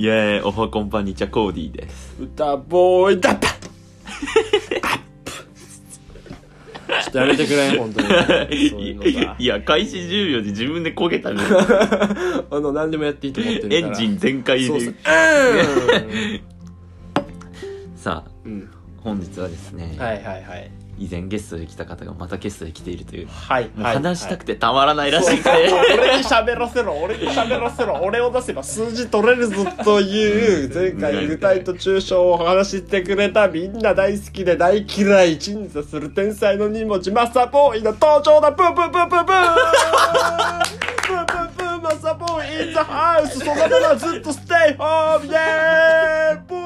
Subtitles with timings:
[0.00, 3.48] イエーイおはこんばんにちはコーディーです歌ボーイだちょ
[7.10, 8.08] っとやめてくれ本当に。
[8.70, 11.42] そういうのさ いや開始10秒で自分で焦げたね。
[12.50, 13.76] あの何でもやっていいと思ってるから。
[13.76, 14.94] エンジン全開そうそう。
[14.94, 16.40] でう
[17.94, 18.70] さあん、うん、
[19.02, 20.70] 本日はですね、はいはいはい
[21.00, 25.62] 以前ゲストで来た方がまたゲストで来ているという、はい、う話したくてたまらないらしくて、はい。
[25.62, 26.92] はい、俺に喋らせろ。
[26.92, 27.94] 俺に喋らせろ。
[28.02, 35.38] 俺を出せば数字取れるぞという前回具体と抽象を話してくれたみんな大好きで大嫌い。
[35.38, 39.24] 鎮座する天才の二文字マサボーイの登場だブーブーブーブー。
[39.24, 46.59] ブーブーブーブーマサボーイインザハウスそのままずっとステイホームイェーイ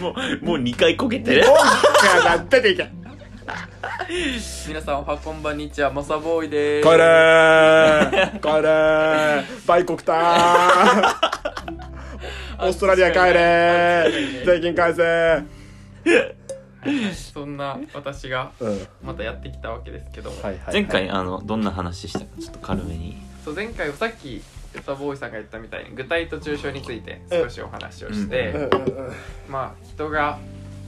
[0.00, 1.44] もうもう2回焦げてる。
[1.46, 1.64] ボンか
[2.24, 2.90] ら出ていけ
[4.68, 6.88] 皆さんおはこんばんにちはマサボーイでーす。
[6.88, 8.40] 帰れー。
[8.40, 9.66] 帰れー。
[9.66, 11.14] バイコクター。
[12.60, 14.46] オーストラリア帰れー。
[14.46, 15.42] 税金返せ
[17.14, 18.52] そんな私が
[19.02, 20.30] またやってきたわけですけど。
[20.30, 23.16] も、はい前回あのどんな話したかちょっと軽めに。
[23.44, 24.42] そう前回さっき
[24.74, 28.62] 歌ボーイさんが言ったみたいに具体と抽象について少しお話をして、うん。
[28.62, 29.12] うん
[29.48, 30.38] まあ人が、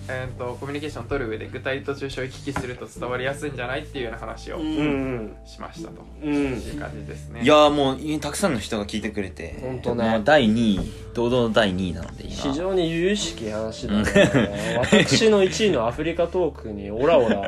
[0.09, 4.65] えー、とコミュニケーションを取る上で具体と抽象を行き来すると伝わりやすいんじゃないっていうような話をうん。
[4.65, 6.05] うんしましたと。
[6.23, 6.33] うん。
[6.33, 7.43] いう感じですね。
[7.43, 12.35] いやーもうたくさんの人が聞いてくれてほんとね第2位堂々の第2位なので今。
[12.35, 14.79] 非常に有識い話だね。
[14.83, 17.41] 私の1位のアフリカトークにオラオラ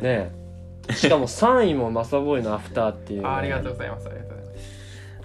[0.00, 0.44] ね。
[0.92, 4.08] しかも3位もマサボーイのアフターっていう、ね、あありがとうございます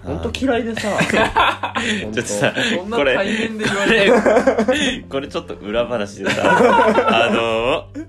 [0.04, 0.88] 本当嫌いでさ。
[1.80, 6.42] ちょっとさそんなこれ対面で言われるこれちょっと裏話でさ
[7.26, 8.06] あのー、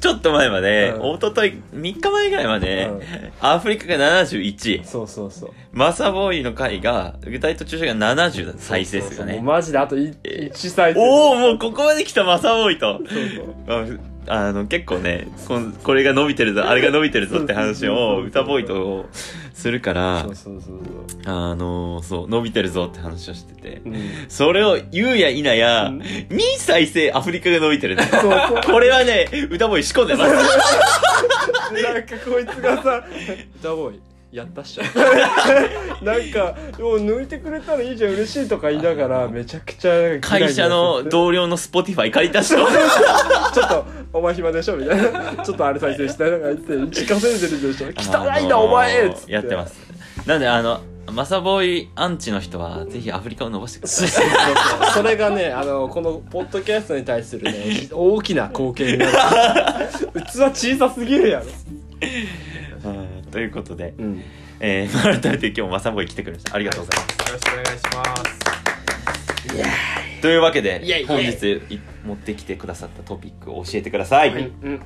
[0.00, 1.14] ちょっと前まで、うん。
[1.16, 3.02] 一昨日3日前ぐらいまで、うん。
[3.40, 5.50] アフリカが71位そうそうそう。
[5.72, 12.98] マサボーイの回が具体と抽象が70だ再生数がそうそうもうねマジであと1再生おおもうここまで来たマサボーイと。
[12.98, 13.98] そうそう。
[13.98, 19.06] ああの結構ねこんこれが伸びてるぞあれが伸びてるぞって話を歌ボーイと
[19.54, 20.26] するから
[21.24, 23.82] あのそう伸びてるぞって話をしてて。
[23.82, 25.98] そう、うん、それを言うや否や、うん。
[25.98, 28.08] 2再生アフリカが伸びてるね。
[28.64, 30.30] これはね、歌ボーイ仕込んでます。
[31.74, 33.04] で なんかこいつがさ
[33.60, 34.82] 「歌ボーイやったっしょ」
[36.04, 42.56] なんか「もう抜いてくれたらいいじゃん嬉しい」とか言いながらめちゃくちゃ会社の同僚のスポティファイ借りた人。
[43.54, 46.72] ちょっと「お前暇でしょ」みたいな「ちょっとあれ再生したい」とか言って
[47.02, 49.88] 「1稼いでるでしょ汚いなお前!」っつってやってます。
[50.26, 54.08] なんで、あの、マサボーイアンチの人は、ぜひアフリカを伸ばしてください。
[54.92, 59.12] それがねあのこのポッドキャストに対するね大きな貢献になる
[60.26, 62.57] 器小さすぎるやろうん
[63.28, 64.22] ということで、うん。
[64.60, 66.54] えー、 改めて今日マサボーイ来てくれました。
[66.56, 67.28] ありがとうございます。
[67.28, 68.48] よろしくお願いします。
[70.20, 74.30] というわけで本日い持ってきてくださったトピックを教えてください。
[74.30, 74.80] うんうん。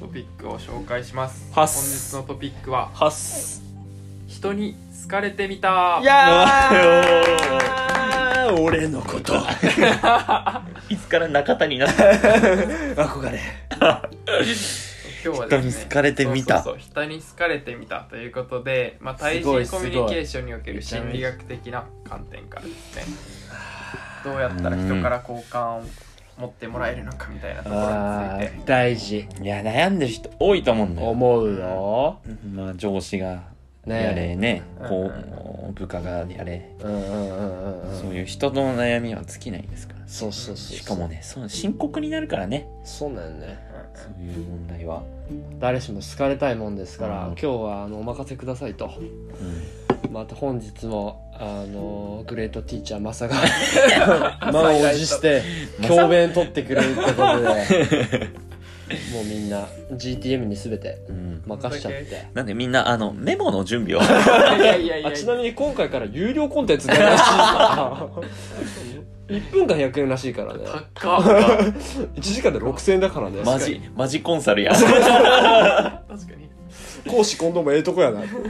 [0.00, 1.48] トピックを紹介します。
[1.52, 3.12] 本日のトピックはは
[4.26, 4.74] 人に
[5.04, 6.00] 好かれてみた。
[6.02, 8.58] いやー。
[8.60, 9.34] 俺のこと。
[10.88, 13.40] いつから中田になった憧れ
[15.24, 16.62] 今日は人に好かれてみた。
[16.62, 23.04] そうそうそう人に好かれてみたということで、まあ、対人コミュニケーションにおける心理学的な観点からですね。
[24.24, 25.82] どうやったら人から好感を
[26.38, 28.52] 持ってもらえるのかみたいなところにつあいて。
[28.52, 29.28] ー大事。
[29.40, 31.08] いや、悩んでる人多いと思うんだよ。
[31.10, 32.20] 思うよ。
[32.54, 33.42] まあ上司が
[33.86, 34.62] ねやれね。
[34.80, 35.10] うんこ
[35.68, 36.70] う部下がやれ。
[36.80, 38.00] うんうんうんうんうん。
[38.00, 42.66] そういう人の悩みは尽きないですからそうそうそうしかもねそう深刻になるからね。
[42.84, 45.02] そうなんよねそういう問題は、
[45.60, 47.32] 誰しも好かれたいもんですから、うん。
[47.32, 48.90] 今日はあのお任せくださいと。
[50.04, 50.12] うん。
[50.12, 53.36] また本日もあのグレートティーチャーマサが
[54.52, 55.42] 満を持して
[55.86, 58.42] 教鞭取ってくれるってことで。
[59.14, 61.42] もうみんな GTM に全てうん。
[61.46, 62.26] 任しちゃって。
[62.34, 64.02] なんでみんなあのメモの準備を。
[64.02, 65.08] いやいやいやいや。
[65.08, 68.08] あちなみに今回から有料コンテンツになるらしいから
[69.28, 70.64] 1分間100円らしいからね。
[70.94, 71.22] 高っ。
[71.22, 73.42] 1時間で6000円だからね。
[73.44, 74.72] マジマジコンサルや。
[74.74, 74.96] 確か
[76.36, 76.50] に。
[77.10, 78.20] 講師今度もええとこやな。
[78.20, 78.42] そう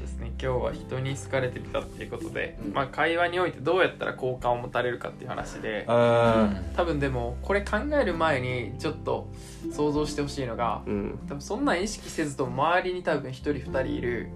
[0.00, 0.32] ですね。
[0.40, 9.28] 今日は人に好かれてみたっていうことで、まあ、会話においてどうやったら好感を持たれるかっていう話であ多分でもこれ考える前にちょっと
[9.72, 11.18] 想像してほしいのがーうん。
[11.28, 14.30] 多分そんなん意識せずとも周りに多分1人2人いる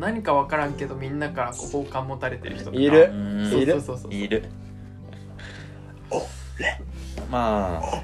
[0.00, 2.76] 何か分からんけどみんなからこう好感持たれてる人とか。
[2.76, 3.10] いる。
[3.12, 4.14] うんそういるそうそうそう。
[4.14, 4.44] いる。
[7.30, 8.02] まあ。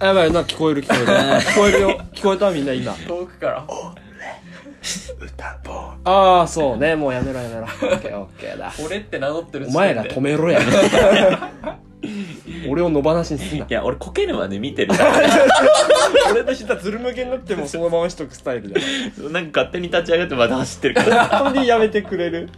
[0.00, 1.06] あやばいな聞こえる聞こえる。
[1.42, 2.00] 聞こえるよ。
[2.14, 2.92] 聞こえたみんな今。
[2.92, 3.66] 遠くから。
[5.20, 6.94] 歌ボーああそうね。
[6.94, 7.62] もうやめろやめろ。
[7.62, 8.72] オッケーオッケーだ。
[8.84, 10.60] 俺って名乗ってるお前ら止めろや
[12.68, 13.66] 俺を野放しにすんな。
[13.68, 14.94] いや俺こけるまで見てる。
[14.94, 15.12] か ら
[16.32, 18.86] 俺の膝ずるむけになってもそのまましとくスタイルだよ。
[19.30, 21.26] なんか勝手に立ち上がってまた走ってるから。
[21.26, 22.48] 本当にやめてくれる。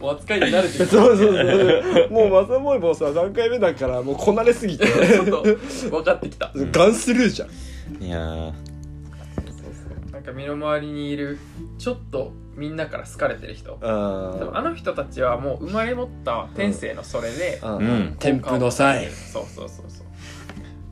[0.00, 0.86] お扱いに慣れてる。
[0.86, 2.10] そうそうそう。
[2.10, 4.86] もうマサボイもさ3回目だからもうこなれすぎて。
[4.86, 5.42] ちょっと
[5.90, 6.50] 分かってきた。
[6.72, 8.02] ガンスルーじゃん。
[8.02, 8.52] いやー。
[10.12, 11.38] なんか身の回りにいる
[11.78, 13.78] ちょっとみんなから好かれてる人。
[13.82, 18.16] あの人たちはもう生まれ持った天性のそれで、あうん。
[18.18, 20.06] 添付の際そうそうそうそう。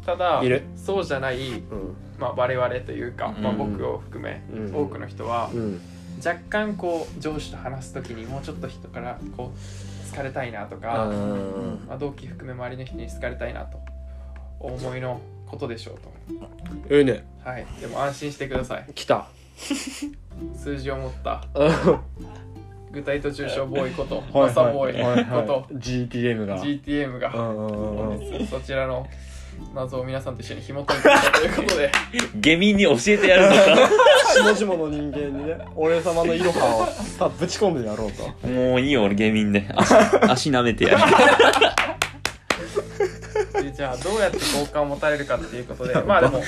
[0.06, 0.62] ただいる。
[0.76, 1.94] そうじゃない、うん。
[2.18, 4.74] まあ、我々というか、まあ、うん僕を含め、うん。
[4.74, 5.80] 多くの人はうん。
[6.24, 11.86] 若干こう上司と話す時にもうちょっと人からこう好かれたいなとあか、ー。
[11.88, 13.78] まあ、同期含め周りの人に好かれたいなと
[14.58, 15.94] お思いのことでしょう
[16.90, 17.24] ええね。
[17.42, 17.66] とはい。
[17.80, 18.86] でも安心してください。
[18.94, 19.28] 来た
[20.56, 21.42] 数字を持った。
[21.54, 22.00] は
[22.92, 24.16] 具体と抽象ボーイこと。
[24.30, 25.52] いマサボーイはいこと。
[25.52, 26.62] はい GTM が。
[26.62, 27.30] GTM が。
[28.50, 29.06] そちらの
[29.74, 31.92] 謎を皆さんと一緒に紐解いていくということで。
[32.40, 33.54] 下民に教えてやるの
[34.54, 38.24] 下々の人間にね俺様のイロハをさぶち込んでやろうと。
[38.24, 39.66] かもういいよ俺下民で。
[39.76, 39.94] 足
[40.28, 40.98] 足舐めてやる。
[43.62, 45.94] でじゃあどうやって好感を持たれるかっていうことで。
[46.02, 46.44] まあでもこ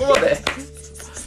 [0.00, 0.36] こまで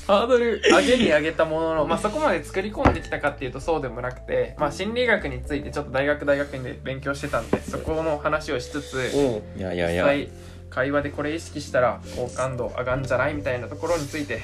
[0.07, 9.59] ハードル 上げに上げたものの、まあ、そこまで作り込んできたかっていうとそうでもなくて、まあ、心理学についてちょっと大学大学院で勉強してたんでそこの話をしつつうん。
[9.59, 10.03] いやいやいや。
[10.03, 10.29] 実際
[10.69, 14.41] 会話でこれ意識したら好感度上がんじゃないみたいなところについて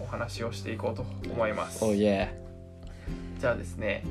[0.00, 1.82] お話をしていこうと思います。
[1.84, 2.28] おいえ
[3.40, 4.04] じゃあですね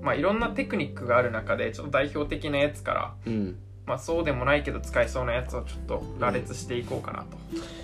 [0.00, 3.56] まあいろんなテクニックがある中でちょっと代表的なやつからうん。
[3.84, 7.36] まあそうでもないけど使えそうなやつをちょっと羅列していこうかなと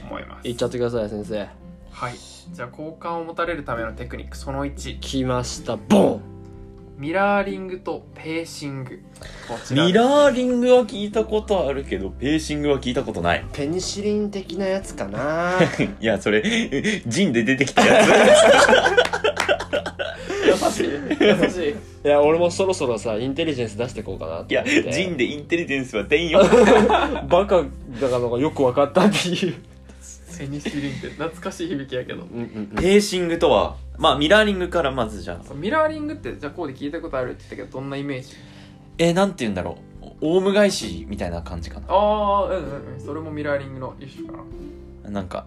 [0.03, 2.15] 思います、言っちゃってください先生はい。
[2.53, 5.77] じゃあ好感を持たれるためのテクニックその1来ました。
[5.77, 6.23] ボン。
[7.01, 9.03] ミラーリングとペーシング。
[9.49, 13.47] こちらミラーリングは聞いたことあるけどペーシングは聞いたことない。
[13.55, 15.59] ペニシリン的なやつかな。
[15.99, 16.43] いやそれ
[17.07, 18.05] ジンで出てきたや
[20.47, 20.91] 優しい。
[21.21, 21.71] 優しい。
[21.71, 26.41] いや俺もそろそろさインテリジェンス出していこうかなついやジンでインテリジェンスは出んよ。
[27.31, 29.55] バカだからのがよく分かったっていう
[30.41, 32.23] ペニシリンって懐かしい響きやけど。
[32.23, 35.45] うんうんペーシングとはまあミラーリングからまずじゃあ。
[35.45, 38.35] そうミラーリングってじゃあこうで聞いたことあるって言ったけどどんなイメージ？
[38.99, 40.07] えー、なんて言うんだろう。
[40.23, 41.87] オウム返しみたいな感じかな。
[41.89, 43.01] ああうんうんうん。
[43.01, 44.39] それもミラーリングの一種か
[45.05, 45.11] な。
[45.11, 45.47] なんか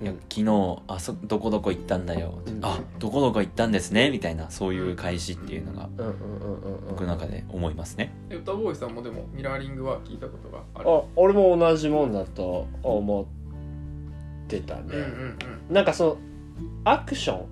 [0.00, 2.60] いやうん昨日あそどこどこ行ったんだよ、うん。
[2.62, 4.10] あどこどこ行ったんですね。
[4.10, 8.14] みたいなそういう返しっていうのがうんうんうんうん僕の中で思いますね。
[8.30, 10.90] え歌ボーイさんもでもミラーリングは聞いたことがある？
[10.90, 13.26] あ俺も同じもんだと思
[14.56, 15.74] ってたね、うんうんうん。
[15.74, 16.16] なんかその
[16.84, 17.46] アクション、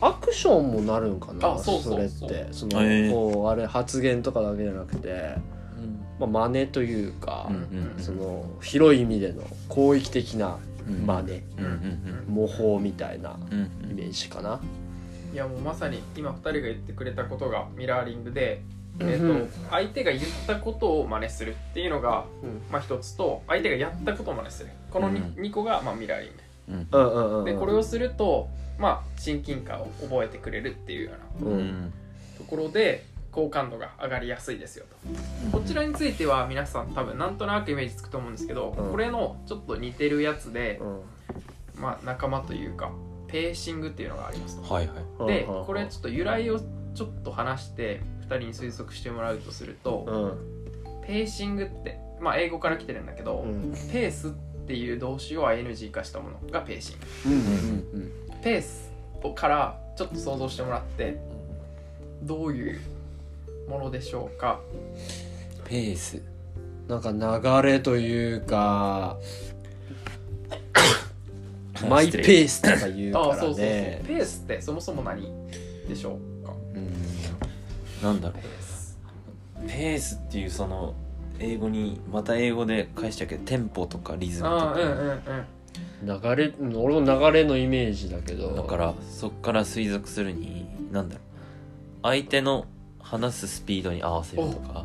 [0.00, 2.48] アクションもなるんかなあそうそうれって。
[2.52, 2.80] その、
[3.12, 5.36] こうあれ発言とかだけじゃなくて、
[6.18, 9.42] まあ、真似というか、うんうんその広い意味での
[9.72, 10.58] 広域的な
[10.88, 11.06] うん。
[11.06, 13.90] 真似、うんうん模倣みたいなうんうん。
[13.90, 14.60] イメージかな、
[15.32, 18.62] いやもうまさに今2人が言ってくれたことがミラーリングで、
[19.00, 22.60] えーうんと相手が言ったことを真似するっていうのが、うん。
[22.70, 25.42] まあ、一つと相手がやったことを真似するこの 2,、うん。
[25.42, 26.36] 二個が、まあ、ミラーリング
[26.68, 27.44] うんうんうんうん。
[27.44, 28.48] でこれをすると、
[28.78, 31.60] まあ、親近感を覚えてくれるっていうようなううん。
[31.86, 31.92] ん
[32.38, 34.86] ところで好感度が上がりやすいですよ
[35.50, 35.58] と。
[35.58, 38.90] こちらについては皆さん多分なんとなくイメージつくと思うんですけど、うん。
[38.92, 41.00] これのちょっと似てるやつで、うん。
[41.82, 42.92] まあ、仲間というか
[43.26, 44.72] ペーシングっていうのがありますと。
[44.72, 45.26] はいはい。
[45.26, 46.60] でこれちょっと由来を
[46.94, 51.04] ちょっと話して2人に推測してもらうとすると、うん。
[51.04, 53.72] ペーシングって、まあ、英語から来てるんだけど、うん。
[53.72, 54.30] ペースっ
[54.66, 57.30] ていう動詞を ING 化したものがペーシング。
[57.30, 58.90] うんうんペース
[59.22, 61.16] をからちょっと想像してもらって
[62.22, 62.80] どういう
[63.68, 64.60] ものでしょうか？
[65.64, 66.20] ペース。
[66.88, 67.12] なんか
[67.62, 69.16] 流れというか
[71.88, 73.64] マイペースとか言うからあそうそうそう。
[73.64, 75.22] ねペースってそもそも何
[75.88, 76.52] でしょうか？
[76.74, 76.92] うん。
[78.02, 78.98] なんだろペース。
[79.64, 80.94] うペースっていうその
[81.38, 84.70] 英語にまた英語で返しちゃうけどテンポとかリズムとか。
[84.70, 86.22] あーうんうんうん。
[86.22, 88.54] 流れうん俺も流れのイメージだけど。
[88.54, 91.24] だからそっから推測するになんだろう。
[92.02, 92.66] 相手の
[93.00, 94.84] 話すスピードに合わせるとか。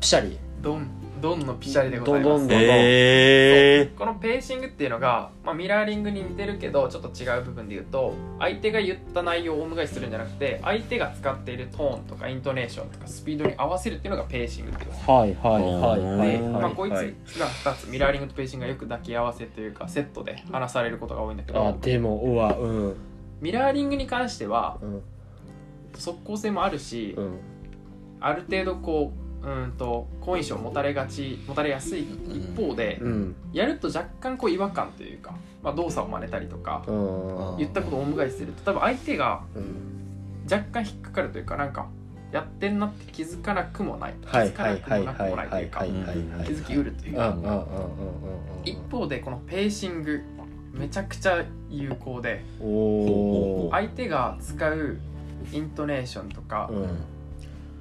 [0.00, 0.88] ピシャリドン
[1.22, 2.46] ドンのピシャリでございます。
[3.96, 22.96] このペーシングっていうのが、まあ、ミラーリングに似てるけどちょっと違う部分で言うと相手が言った内容をオウム返しするんじゃなくて相手が使っているトーンとかイントネーションとかスピードに合わせるっていうのがペーシングってはいはいはいはいまあ、こいつがはい2つミラーリングとペーシングがよく抱き合わせというかセットで話されることが多いんだけあどでもうわうん。
[23.40, 25.02] ミラーリングに関してはうん。
[25.96, 27.38] 即効性もあるし、うん。
[28.20, 33.36] ある程度こううんと好印象を持たれがち持たれやすい一方で、うん。
[33.52, 37.56] やると若干こう違和感というか、まあ、動作を真似たりとか、うん。
[37.58, 40.46] 言ったことをお迎えすると多分相手がうん。
[40.50, 41.86] 若干引っかかるというかなんか
[42.32, 44.14] やってんなって気づかなくもない。
[44.20, 45.90] 気はいづかなくもなくもないというか気
[46.52, 47.36] づきうるというか。
[48.64, 50.22] 一方でこのペーシング
[50.72, 52.44] めちゃくちゃ有効で
[53.70, 54.98] 相手が使う
[55.52, 56.88] イントネーションとか、うん。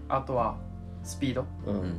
[0.10, 0.58] あとは
[1.04, 1.46] スピード？
[1.66, 1.94] うん。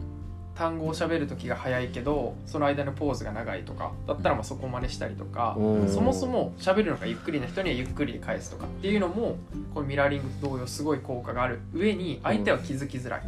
[0.55, 5.89] 単語を喋る時が早いけどその間のポーズが長いとかだったらまあそこを真似したりとか、うん。
[5.89, 9.39] そもそも喋るのがゆっくりな人にはゆっくりで返すとかっていうのも
[9.73, 13.23] このミラーリングと同様すごい効果がある上に相手は気づきづらい、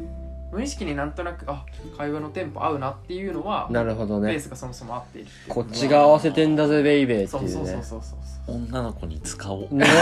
[0.52, 1.64] 無意識になんとなくあ
[1.96, 8.56] 会話のテンポ合うなっていうのはなるほどベーねスがそもそも合っているこっちが合わせてんだぜベイベーってそうそういうねそうそうそう。
[8.56, 9.74] 女の子に使おう。
[9.74, 9.86] ね。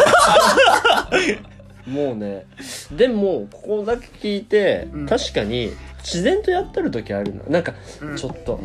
[1.87, 2.47] もうね
[2.97, 5.07] でもここだけ聞いて、うん。
[5.07, 8.17] 確かに自然とやってる時あるのなんかうん。
[8.17, 8.61] ちょっと、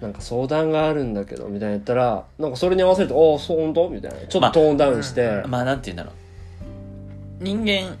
[0.00, 4.18] なんか相談があるんだけどみたいな言ったらなんかそれに合わせると「おおそう本当?」みたいな。
[4.26, 7.44] ちょっとトーンダウンして、まあまあなんて言うんだろう。
[7.44, 7.96] 人間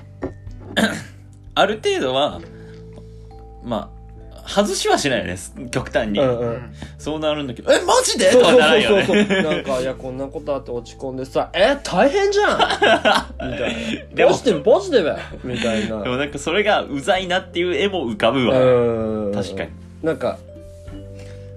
[1.54, 2.40] ある程度は
[3.62, 3.93] まあ
[4.46, 5.36] 外しはしないよね
[5.70, 6.48] 極端に、うんうん。
[6.48, 8.26] うんそうなるんだけどえマジで？
[8.26, 9.04] とそうそうかならんよね。
[9.06, 12.58] そうそうなんかいやこんなことあって落ち込んでさ「え大変じゃん!
[13.52, 15.02] 」みたいでもな「ポジティブポジティ
[15.42, 16.02] ブ!」みたいな。
[16.02, 19.32] でもなんかそれがうざいなっていう絵も浮かぶわ、うん。
[19.34, 19.70] 確かに。
[20.02, 20.38] なんか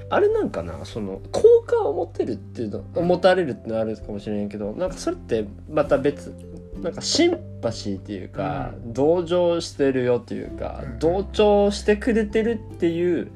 [0.09, 0.85] あれなんかな？
[0.85, 6.33] その好感を持てるっていうの持たれるってのはあるかもしれんけどなんかそれってまた別
[6.81, 10.99] なんかシンパシーっていうか、同情してるよっていうか、うん。
[10.99, 13.31] 同調してくれてるっていう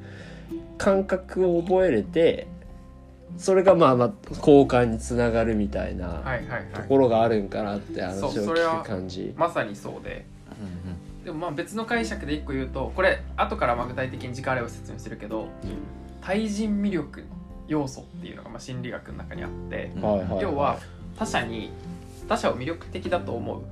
[0.78, 2.48] 感覚を覚えれて
[3.38, 6.64] それがまあまあ好感につながるみたいなはいはいはい。
[6.74, 9.32] ところがあるんかなって話をそうそれは聞く感じ。
[9.36, 10.24] まさにそうで。
[10.50, 15.46] うんでもまあ別の解釈で一個言うとこれ後からまあ具体的に時間あれば説明するけど
[16.20, 17.26] 対人魅力の
[17.68, 20.02] 要素っていうのがまあ心理学の中にあってうん。
[20.02, 20.42] はいはい。
[20.42, 20.78] 要は
[21.16, 21.70] 他者に
[22.32, 23.62] 他者を魅力的だと思う。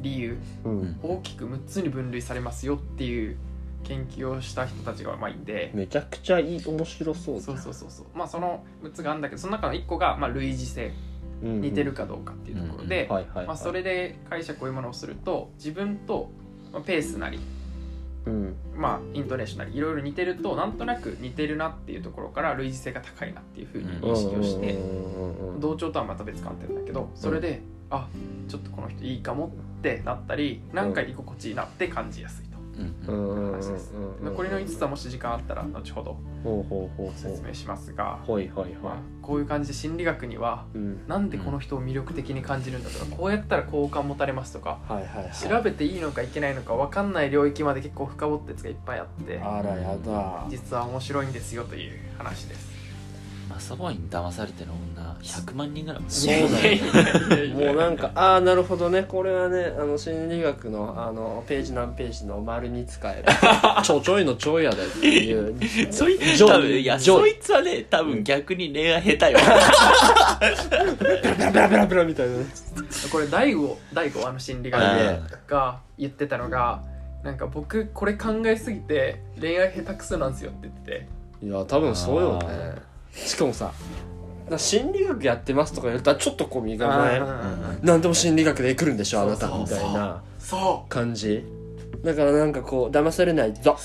[0.00, 0.38] 理由。
[0.64, 1.00] うん。
[1.02, 3.36] 大きく6つに分類されますよっていう
[3.84, 5.70] 研究をした人たちがまあいんで。
[5.72, 8.06] めちゃくちゃいい面白そうだそうそうそうそう。
[8.12, 10.86] まあその6つがあるんだけどその中の1個がまあ類似性。
[10.86, 13.08] うん似てるかどうかっていうところで、
[13.56, 16.30] それで解釈をいうものをすると自分と
[16.70, 17.40] まあペースなり
[18.26, 18.56] うん。
[18.76, 24.72] まあ、イントネーションなりいろいろ似てるとなんとなく似てるなっていうところから類似性が高いなっていうふうに認識をして
[25.60, 28.08] 同調とはまた別観点だけどそれであ
[28.48, 32.58] ちょっとこの人いいかもってなったりなんか居心地いいなって感じやすいと。
[32.78, 32.94] うん。
[33.06, 33.14] うん。
[33.14, 36.16] うんうんうん話ですうん残りの5つはもし時間あったら後ほど
[37.16, 38.40] 説明しますが、こう
[39.38, 41.06] いう感じで心理学にはうん。
[41.06, 45.32] なんでこの人を魅力的に感じるんだとかこうやったら好感持たれますとかはいはいはい。
[45.32, 50.46] 調べていいのかいけないのか分かんない領域まで結構深掘ったやつがいっぱいあってあらやだ。
[50.48, 52.79] 実は面白いんですよという話です
[53.60, 59.02] マサボーイに騙されてる女100万人ぐらいそうだよもうなんかああなるほどね。
[59.02, 63.24] これはねあの心理学のあのページ何ページの丸に使える。
[63.84, 65.92] ちょちょいのちょいやでっていう。
[65.92, 69.38] そい多分いやそいつはね多分逆に恋愛下手よ。
[70.98, 72.46] ベラベラベラベラみたいなね。
[73.12, 76.82] これ大悟大悟あの心理学うんでが言ってたのが
[77.22, 81.20] なんか僕これ考えすぎて恋愛下手くそなんですよって言ってて。
[81.42, 83.72] いや多分そうよあねしかもさ
[84.50, 87.20] な心理学やってますとか言ったらちょっとこう身構え
[87.82, 90.22] 何でも心理学で来るんでしょあなたみたいな。
[90.38, 91.44] そ感じ。
[92.04, 93.76] だからなんかこう騙されないぞ。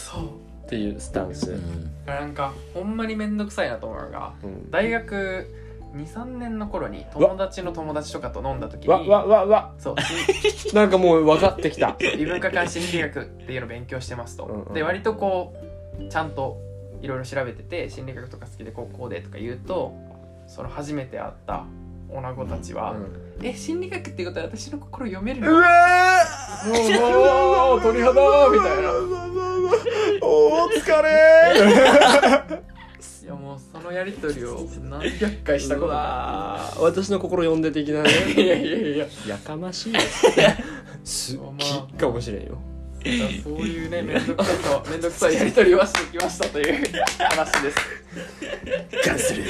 [0.65, 1.91] っていうスタンス、うん。
[2.08, 4.72] なんかほんまに面倒くさいなと思うのがうん。
[4.72, 5.48] 大学
[5.96, 9.74] 23年の頃に友達の友達とかと飲んだ時にわわわわ。
[9.77, 9.96] そう
[10.75, 11.96] なんかもう分かってきた。
[12.17, 14.74] 異文化間心理学っていうのを勉強してますと、うんうん。
[14.74, 15.53] で割とこ
[16.00, 16.58] うちゃんと
[17.01, 19.93] いろいろ調べてて心理学とか好きで高校でとか言うと
[20.47, 21.65] その初めて会った
[22.09, 22.95] 女子たちは
[23.41, 25.67] 「え心理学っていうことは私の心読めるの?」うわ
[26.65, 26.75] もう
[27.71, 28.91] もう鳥肌みたいな。
[30.21, 32.61] お疲れ
[33.23, 38.09] いやもうそのやり取りを何百回したことがあ私の心読んで的なね。
[38.37, 39.07] いやいやいや。
[39.27, 39.93] やかましい。
[39.93, 40.63] ですね
[41.03, 42.57] すっまあきかもしれんよ
[43.43, 47.77] そういうね面倒くさいと面倒くさいやり取りをしてきましたという話です。
[49.05, 49.43] ガンする。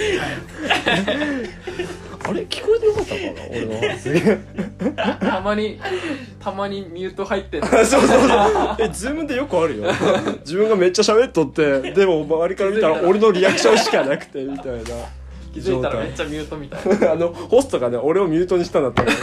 [2.27, 5.19] あれ聞こえてよかったかな俺の話。
[5.19, 5.79] たまに
[6.39, 7.67] たまにミュート入ってんの。
[7.71, 8.75] そうそうそう。
[8.79, 9.85] え Zoom でよくあるよ。
[10.39, 14.83] 自分がめっちゃ喋っとってでも周りから見たら俺のリアクションしかなくてみたいな
[15.55, 17.11] 気づいたらめっちゃミュートみたいな。
[17.13, 19.15] あのホストがね俺をミュートにしたんだったらう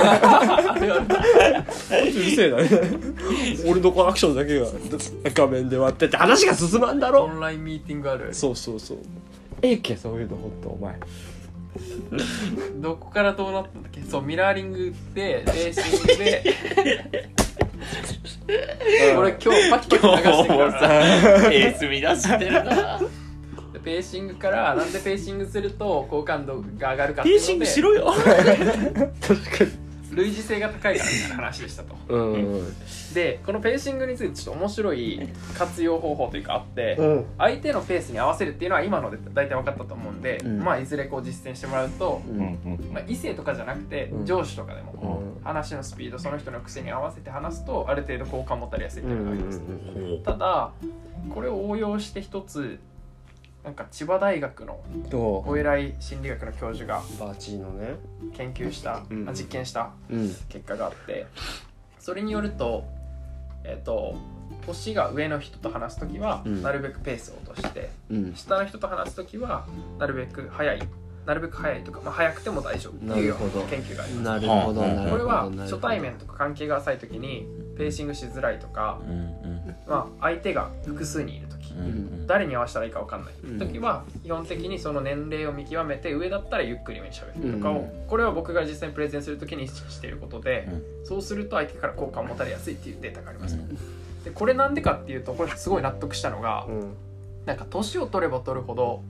[2.07, 2.57] るせえな
[3.71, 4.67] 俺のコアクションだけが
[5.35, 7.25] 画面で割ってて話が進まんだろ。
[7.25, 8.99] オンラインミーティングあるそうそうそう。
[9.61, 10.95] ええけそういうのほんとお前。
[12.77, 14.01] どこからどうなったんだっけ？
[14.03, 16.43] そうミラーリングでレーシングで。
[19.17, 21.53] 俺今日パキパキ流してるから。
[21.53, 22.99] エース乱してるな。
[22.99, 23.07] で
[23.85, 28.15] ペーシングからなんでペーシングすると好感度が上がるかっていうのでペーシングしろよ。
[30.12, 31.97] 類似性が高いからみたいな話でしたと。
[32.09, 32.75] うん。
[33.15, 37.25] でこのペーシングについてちょっと面白い活用方法というかあって、うん。
[37.39, 40.21] 相手のペースに合わせるっていうのは今ので大体分かったと思うん。
[40.21, 42.59] で、うんまあいずれこう実践してもらうと、うん。
[42.93, 44.27] まあ、異性とかじゃなくてうん。
[44.27, 44.93] 上司とかでも、
[45.39, 45.45] うん。
[45.45, 50.23] 話のスピードその人の癖に合わせて話すとある程度好感持たれやすいっていうのがあります、うん。
[50.23, 50.73] ただ
[51.35, 52.79] これを応用して一つ
[53.64, 57.95] なんか千葉大学のどお偉い心理学の教授がうバーチーのね。
[58.35, 59.02] 研究した、
[59.33, 60.35] 実験したうん。
[60.49, 61.26] 結果があって
[61.99, 62.85] それによると
[63.64, 64.16] えっ、と
[64.66, 66.62] 年が上の人と話す時は、うん。
[66.62, 68.35] なるべくペースを落としてうん。
[68.35, 69.66] 下の人と話す時は
[69.99, 70.83] なるべく早い
[71.25, 73.64] なるべく早いとか、まあ、早くても大丈夫っていうようなるほど。
[73.64, 74.25] な研究があります。
[74.25, 74.81] なるほど。
[74.81, 75.11] はあなるほど。
[75.11, 77.47] これは初対面とか関係が浅い時に
[77.78, 79.11] ペーシングしづらいとか、うん。
[79.11, 79.76] うん。
[79.87, 81.62] まあ、相手が複数にいる時
[82.26, 83.35] 誰に合わせたらいいか分かんない。
[83.45, 83.59] うん。
[83.59, 88.07] 時は基本的にその年齢を見極めて上だったらゆっくりめにしゃべるとかを、うん。
[88.09, 90.69] これは僕が実際にプレゼンする時に意識していることで、
[91.05, 93.69] うそうすると相手から好感を持たれやすいっていうデータがあります、うん。
[94.25, 96.95] でこれなんでかっていうとこれすごい納得したのが、うん。
[97.47, 99.02] なんか年を取れば取るほど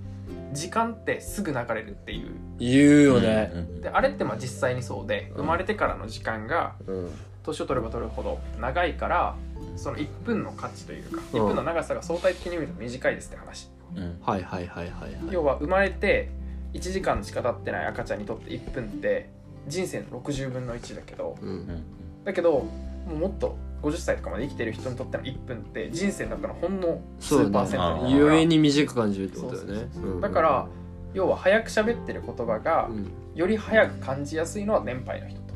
[0.52, 2.30] 時間ってすぐ流れるっていう。
[2.58, 3.52] 言うよね。
[3.82, 5.36] であれってまあ実際にそうでうん。
[5.38, 7.10] 生まれてからの時間がうん。
[7.44, 9.34] 年を取れば取るほど長いから
[9.76, 13.70] その1分の価値というか1分の長さが相対的に見ると短いですって話。
[13.96, 14.18] うん。
[14.22, 15.16] はいはいはいはいはい。
[15.30, 16.30] 要は生まれて
[16.74, 19.30] 1時間しか経ってない赤ちゃんにとって1分って
[19.68, 21.54] 人生の60分の1だけどううん。
[21.60, 21.84] ん
[22.24, 22.64] だけども
[23.12, 29.88] うもっと50歳とかまで生きてる人にとっての1分って人生の中のほんの数パーセントゆえに短く感じるってことだよね。
[30.20, 30.66] だから
[31.14, 33.10] 要は早く喋ってる言葉がうん。
[33.34, 35.54] より早く感じやすいのは年配の人と。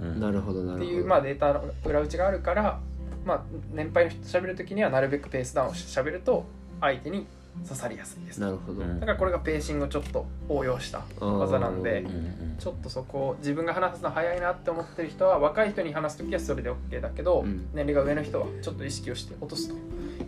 [0.00, 0.20] うん。
[0.20, 0.84] なるほどなるほど。
[0.84, 2.80] っていう、まあ、データの裏打ちがあるから、
[3.28, 3.42] まあ、
[3.74, 6.46] 年配の人と喋るときにはなるべくペースダウンして喋ると
[6.80, 7.26] 相手に
[7.62, 8.40] 刺さりやすいです。
[8.40, 8.80] なるほど。
[8.80, 9.00] うん。
[9.00, 17.68] だからこれがペーシングをちょっと応用した技なんでうんうんちょっとそこを自分が話すの早いなって思ってる人は若い人に話すときはそれで OK だけど、うん。
[17.74, 19.74] 年齢が上の人はちょっと意識をして落とすと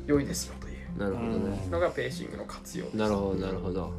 [0.07, 0.99] 良いですよという。
[0.99, 1.69] なるほどね。
[1.71, 2.97] のがペーシングの活用です。
[2.99, 3.93] なるほどなるほど。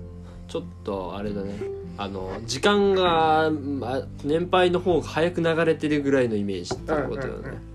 [0.47, 1.55] ちょっとあれだね。
[1.97, 7.70] あの時間が、まあ、年配の方が早く流れてるぐらいのイメージっていうことだよね、うんうんうん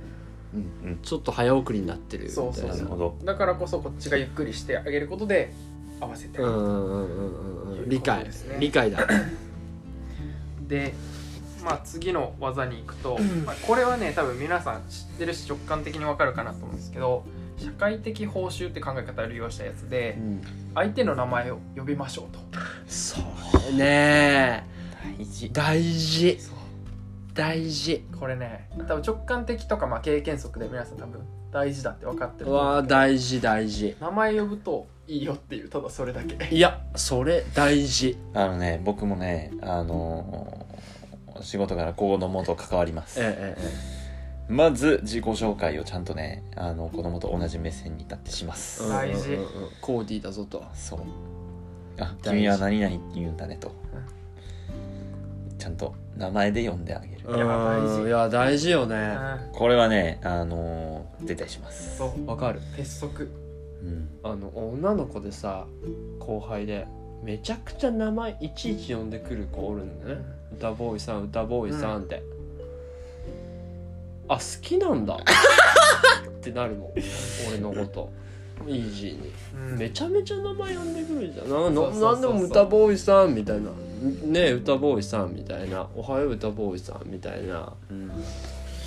[1.02, 2.52] ちょっと早送りになってるみたいな。
[2.52, 2.78] そうそうそう。
[2.78, 5.52] なるほどだからこそこっちがゆっくりしてあげることで
[6.00, 6.38] 合わせて。
[6.38, 7.88] あげるうんうんうんうんうん。
[7.88, 8.56] 理解、ことですね。
[8.60, 9.06] 理解だ。
[10.68, 10.94] で、
[11.64, 17.24] まあ、次の技に行くと、まあ、これはね多分皆さん知ってるし直感的に分かるかなと思うんですけど
[17.58, 20.18] 社会的報酬って考え方を利用したやつで
[20.74, 22.38] 相手の名前を呼びましょうと。
[22.86, 23.18] そ
[23.70, 24.66] れね。
[25.18, 25.50] 大事。
[25.52, 26.38] 大事。
[26.38, 26.55] そう
[27.36, 28.04] 大事。
[28.18, 31.20] これね多分直感的とかまあ経験則で皆さん多分
[31.52, 33.96] 大事だって分かってるうわ大事大事。
[34.00, 36.54] 名前呼ぶといいよっていうただそれだけ。
[36.54, 38.18] いやそれ大事。
[38.34, 40.66] あのね僕もねあのー
[41.42, 43.20] 仕事から子供と関わります。
[43.20, 43.96] えええ
[44.48, 49.32] まず自己紹介をちゃんとねあの子供と同じ目線に立ってします、え大事。
[49.32, 49.70] うんうんうん。
[49.80, 50.64] コーディーだぞと。
[50.72, 51.00] そう。
[51.98, 53.72] あ君は何々って言うんだねと
[55.66, 57.36] ちゃんと名前で呼んであげる。
[57.36, 58.00] いや大事。
[58.02, 59.16] うんいや大事よね。
[59.48, 61.96] うんこれはねあのー絶対します。
[61.96, 62.26] そう。
[62.26, 62.60] わかる。
[62.76, 63.28] 鉄則。
[63.82, 64.08] うん。
[64.22, 65.66] あの女の子でさ
[66.20, 66.86] 後輩で
[67.24, 70.24] めちゃくちゃ名前いちいち呼んでくる子おるんだよね。
[70.56, 72.22] 歌ボーイさん歌ボーイさんって、
[74.28, 75.16] あ好きなんだ。
[75.18, 76.92] ってなるもん。
[77.48, 78.12] 俺のこと
[78.66, 79.32] イージーに。
[79.72, 79.78] うん。
[79.78, 81.48] めちゃめちゃ名前呼んでくるじゃん。
[81.48, 83.70] なそうそうそうななんでも歌ボーイさんみたいな。
[83.70, 85.86] ねえ歌ボーイさんみたいな。
[85.94, 87.72] おはよう歌ボーイさんみたいな。
[87.90, 88.10] うん。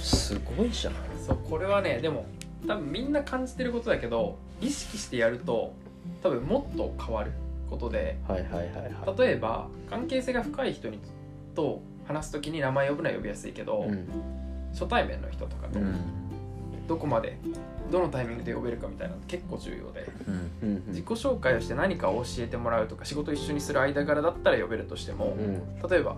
[0.02, 0.94] すごいじゃん。
[1.26, 2.26] そうこれはねでも
[2.68, 5.74] 多分みんな感じてることだけど意識してやると
[6.24, 7.32] 多分もっと変わる
[7.70, 8.18] ことで。
[8.28, 8.66] はいはいはい
[9.08, 9.20] はい。
[9.20, 11.00] 例えば関係性が深い人に
[11.56, 14.08] と話す時に名前呼ぶのは呼びやすいけど、うん。
[14.74, 15.96] 初対面の人とかとうん。
[16.88, 17.38] どこまで
[17.92, 20.08] どのタイミングで呼べるかみたいなの結構重要で。
[20.28, 25.90] うんうん自己紹介をして何かを教えてもらうとか仕事一緒にする間柄だったら呼べるとしてもうん。
[25.90, 26.16] 例えば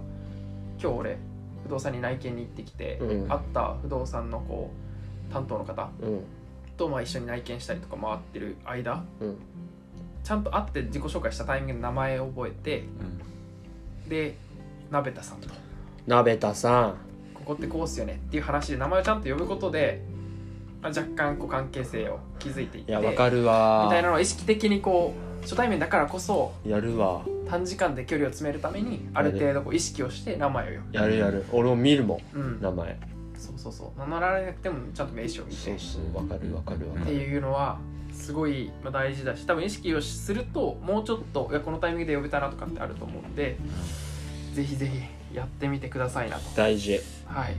[0.81, 1.17] 今日俺
[1.63, 3.27] 不動産に内見に行ってきて、うん。
[3.27, 4.71] 会った不動産のこ
[5.29, 6.21] う担当の方うん。
[6.77, 9.37] とまあ一緒に内見したりとか回ってる間うん。
[10.23, 12.83] ちゃんと会って自己紹介したタイミングで名前を覚えて
[14.07, 14.35] で
[14.89, 15.47] 鍋田さんと。
[16.07, 16.95] 鍋田さ
[17.35, 20.20] ここってこうっすよねっていう話で名前をちゃんと呼ぶことで、まあ、
[20.89, 23.83] 若干こう関係性を築いていっんいてやわかるわ。
[23.85, 27.21] みたいなのを意識的にこう初対面だからこそやるわ。
[27.47, 30.97] 短時間で距離を詰めるためにある程度こう意識をして名前を呼ぶ。
[30.97, 31.45] やるやる。
[31.51, 32.97] 俺も見るもんうん、名前。
[33.37, 33.99] そうそうそう。
[33.99, 37.79] 名乗られなくてもちゃんと名刺を見てそうそうわかるわかるわかってるいうのは
[38.13, 43.57] すごいまあ大事だし多分意識をするともうちょっといやこのタイミングで呼べたなとかってあると思うんで
[44.53, 46.43] ぜひぜひやってみてくださいなと。
[46.55, 46.99] 大事。
[47.25, 47.55] はい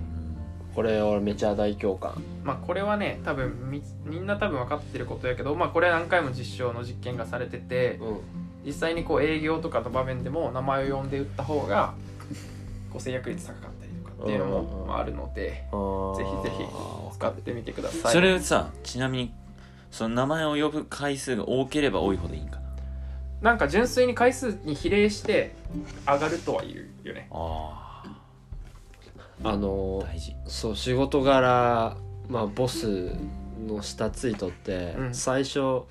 [0.74, 2.22] これ俺めちゃ大共感。
[2.44, 8.20] まあこれはね多分みみんな多分分かってることやけどまあこれ何回も実証の実験がされててうん。
[8.64, 11.94] 実際にこう営業とかの場面でも名前を呼んで打った方が
[12.92, 15.64] こう制約率高かったりとかっていうのもまああるので
[16.16, 18.12] ぜひぜひ使ってみてください。
[18.12, 19.34] それさちなみに
[19.90, 22.60] その名前を呼ぶ回数が多ければ多いほどいいんか
[23.40, 23.50] な？
[23.50, 25.56] なんか純粋に回数に比例して
[26.06, 27.26] 上がるとは言うよね。
[27.32, 27.81] ああの
[29.44, 30.36] あ大事。
[30.46, 31.96] そう仕事柄
[32.28, 33.10] まあボス
[33.66, 35.14] の下ついとって、うん。
[35.14, 35.82] 最初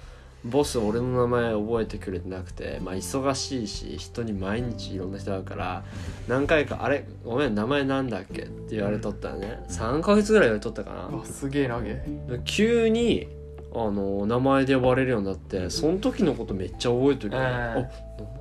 [0.43, 5.83] ボス俺の名前覚えてくれてなくてまあ忙しいし人に毎日いろんな人会うから
[6.27, 9.63] 何回か「あれごめん名前なんだっけ?」って言われとったらね。
[9.69, 11.19] 3ヶ月ぐらい言われとったかな。
[11.21, 12.01] あすげえなげ
[12.45, 13.27] 急に
[13.73, 17.45] あの名前で呼ばれるようになってその時のことめっちゃ覚えてるよ、うん。
[17.45, 17.75] あ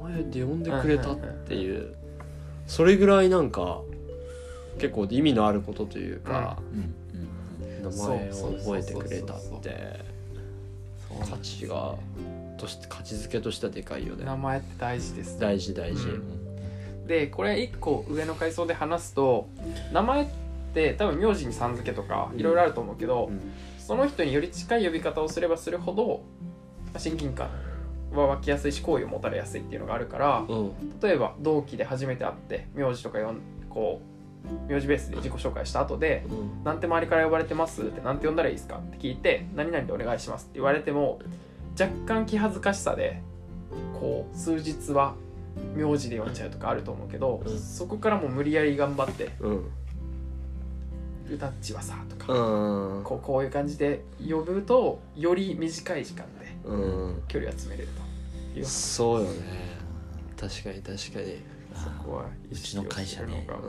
[0.03, 1.95] 名前で呼んでくれたっていう。
[2.67, 3.83] それぐらいなんか
[4.81, 6.59] 結構意味のあることというか、
[7.83, 10.01] 名前を覚えてくれたって
[11.31, 11.97] 価値が
[12.57, 14.25] として価値づけとしてはでかいよね。
[14.25, 17.07] 名前って大事です大事大事、うん。
[17.07, 19.49] でこれ1個上の階層で話すと
[19.93, 20.27] 名前っ
[20.75, 23.41] て多分名字にさん付けとかいろいろあると思うけど、うん。
[23.79, 26.23] その人により近い呼び方をすればするほど
[26.87, 27.51] まあ親近感
[28.13, 31.01] は湧きやすいし好意を持たれやすいっていうのがあるからうん。
[31.01, 34.10] 例えば同期で初めて会って名字とか呼んこう
[34.69, 41.21] 名字ベースで自己紹介した後でうん「なんて周りから呼ばれてます?」って「なんて呼んだらいいですか?」って聞いて「何々でお願いします」って言われても
[41.79, 43.23] 若干気恥ずかしさで
[43.99, 45.15] こう数日は
[45.75, 47.59] 名字で呼んじゃうとかあると思うけど、うん。
[47.59, 49.65] そこからもう無理やり頑張ってうん
[51.29, 53.05] 「ルタッチはさ」とか、うん。
[53.05, 57.23] こうこういう感じで呼ぶとより短い時間でうん。
[57.29, 57.93] 距離を詰めれる
[58.53, 58.65] という。
[58.65, 59.31] そうよね。
[60.39, 61.43] 確かに確かに。
[61.75, 63.45] そこはうちの会社ね。
[63.47, 63.69] するのが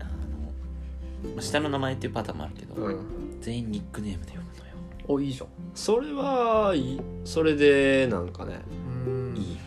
[0.00, 3.38] あのまあ下の名前っていうパターンもあるけど、うん。
[3.40, 4.74] 全員ニックネームで呼ぶのよ。
[5.08, 5.48] おいいじゃん。
[5.74, 7.00] それはいい。
[7.24, 8.60] それでなんかね
[9.06, 9.36] うーん。
[9.36, 9.58] い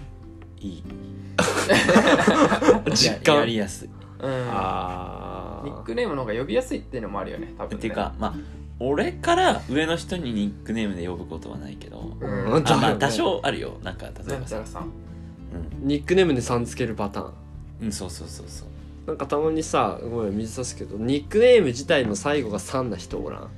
[0.61, 0.67] い。
[0.67, 0.83] いい。
[2.93, 3.35] 実感。
[3.35, 3.89] ややりやすい。
[4.19, 4.47] うん。
[4.49, 7.77] あニックネームの方が呼びやすいっていうのもあるよね多分ね。
[7.77, 8.35] っていうかまあ
[8.79, 12.45] 俺から上の人にニックネームで呼ぶことはないけど、うん。
[12.45, 13.77] うんあまあ多少あるよ。
[13.83, 14.49] なんか例えばさ。
[14.49, 14.91] ちゃらさん。
[15.81, 17.33] ニックネームでさんつけるパターン。
[17.81, 18.68] うん、うん、そうそうそうそう
[19.09, 23.49] なんかたまにさごめん水差すけどニックネーム自体の最後が3な人おらん？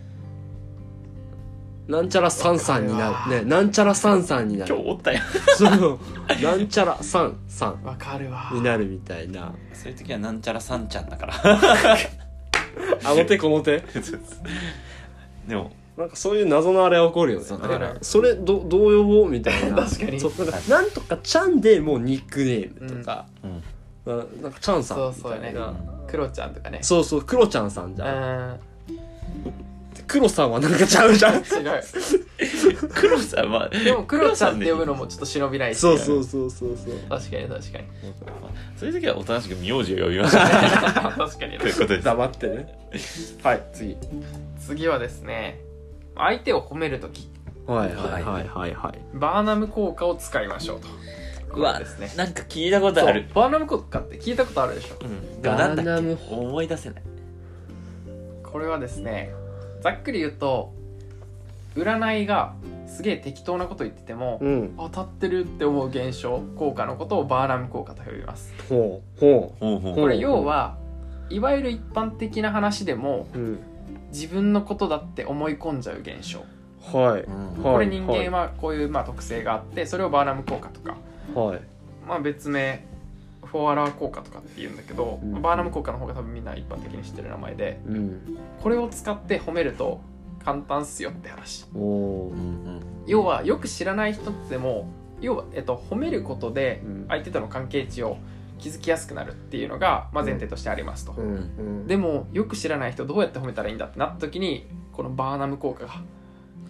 [1.90, 3.44] なんちゃらさんさんになる。
[3.44, 5.20] ねなんちゃらさんさんにな今る日おったよ
[5.58, 6.00] そう。
[6.42, 8.50] なんちゃらさんさんわかるわ。
[8.54, 9.54] になるみたいな。
[9.74, 11.34] そういう時はなんちゃらさんちゃんだから。
[13.04, 13.84] あの手この手
[15.50, 17.46] でもなんかそういう謎のあれが起こるよね。
[17.50, 19.76] だからそれどどう呼ぼうみたいな。
[19.84, 20.18] 確かに。
[20.18, 23.62] そうなんかなんとかちゃんでもうニックネームとか、うん
[24.06, 25.40] ななんかちゃんさんみそうそうね。
[25.42, 25.74] たいな
[26.08, 26.80] クロちゃんとかね。
[26.82, 28.52] そうそうクロちゃんさんじうゃん。
[28.56, 28.60] ん。
[30.08, 31.36] クロさんはなんかちゃうじゃん。
[31.38, 31.44] 違う
[32.94, 35.80] 黒さんはでもクロちゃんって呼ぶのもちょっと忍びないし。
[35.80, 36.96] そうそうそうそうそう。
[37.10, 37.84] 確かに確かに。
[38.76, 40.50] そういう時はおとなしく名字を呼びましょうね。
[41.18, 41.58] 確かに。
[41.60, 42.04] ということです。
[42.06, 42.80] 黙ってね。
[43.44, 43.98] はい次。
[44.66, 45.62] 次はですね
[46.16, 47.30] 相手を褒めるとき
[47.68, 49.00] はいはいはいはいはい。
[49.14, 50.88] バーナム効果を使いましょうと
[51.56, 52.12] うわですね。
[52.16, 53.24] なんか聞いたことある。
[53.24, 54.96] そうバーナム効果って聞いたことあるでしょ。
[55.04, 55.42] うん。
[55.42, 57.04] でもなんだっガンダムけ思い出せない。
[58.44, 59.34] これはですね
[59.82, 60.74] ざっくり言うと
[61.76, 62.54] 占いが
[62.88, 64.74] すげえ適当なこと言ってても、うん。
[64.78, 68.54] 当たってるって思う現象効果のことをバーナム効果と呼びます。
[68.70, 69.96] ほうほほうほう。
[69.96, 70.78] これ要は
[71.30, 73.60] いわゆる一般的な話でもううん。
[74.12, 76.40] 自分のことだって思い込んじゃう現象。
[77.00, 77.26] はい。
[77.64, 80.98] これ人間はこういうまあ特性があってそれをバーナム効果とか、
[81.34, 81.62] はい。
[82.08, 82.86] まあ、別名
[83.44, 85.42] フォアラー効果とかって言うんだけど、うん。
[85.42, 88.38] バーナム効果の方が多分みんな一般的に知ってる名前でうん。
[88.62, 90.02] これを使って褒めると
[90.44, 91.66] 簡単っすよって話。
[93.08, 94.88] 要はよく知らない人でも
[95.20, 97.06] 要は、えっと、褒めることでうん。
[97.10, 98.18] 相手との関係値を
[98.60, 101.28] 築きやすくなるっていうのが、まあ、前提としてありますと、うん。
[101.28, 101.38] う
[101.84, 101.88] ん。
[101.88, 106.02] でもよく知らない人どうやって褒めたらいいんだってなった時にこのバーナム効果が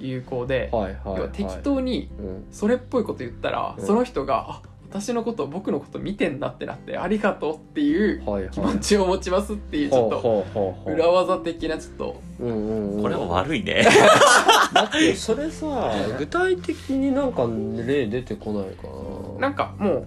[0.10, 2.46] 有効で、はいはい要は適当にうん。
[2.52, 3.86] それっぽいこと言ったら、うん。
[3.86, 4.62] その人が「あ
[4.92, 9.90] 私のこと僕のこと見てんなってなってありがとうっていう気持ちを持ちますっていう。
[9.90, 12.22] ちょっと裏技的なちょっと。
[12.42, 13.02] うんうんうん。
[13.02, 13.84] これは悪いね。
[14.74, 17.48] だってそれさ具体的になんか
[17.88, 18.88] 例出てこないか
[19.40, 19.48] な。
[19.48, 20.06] なんかもう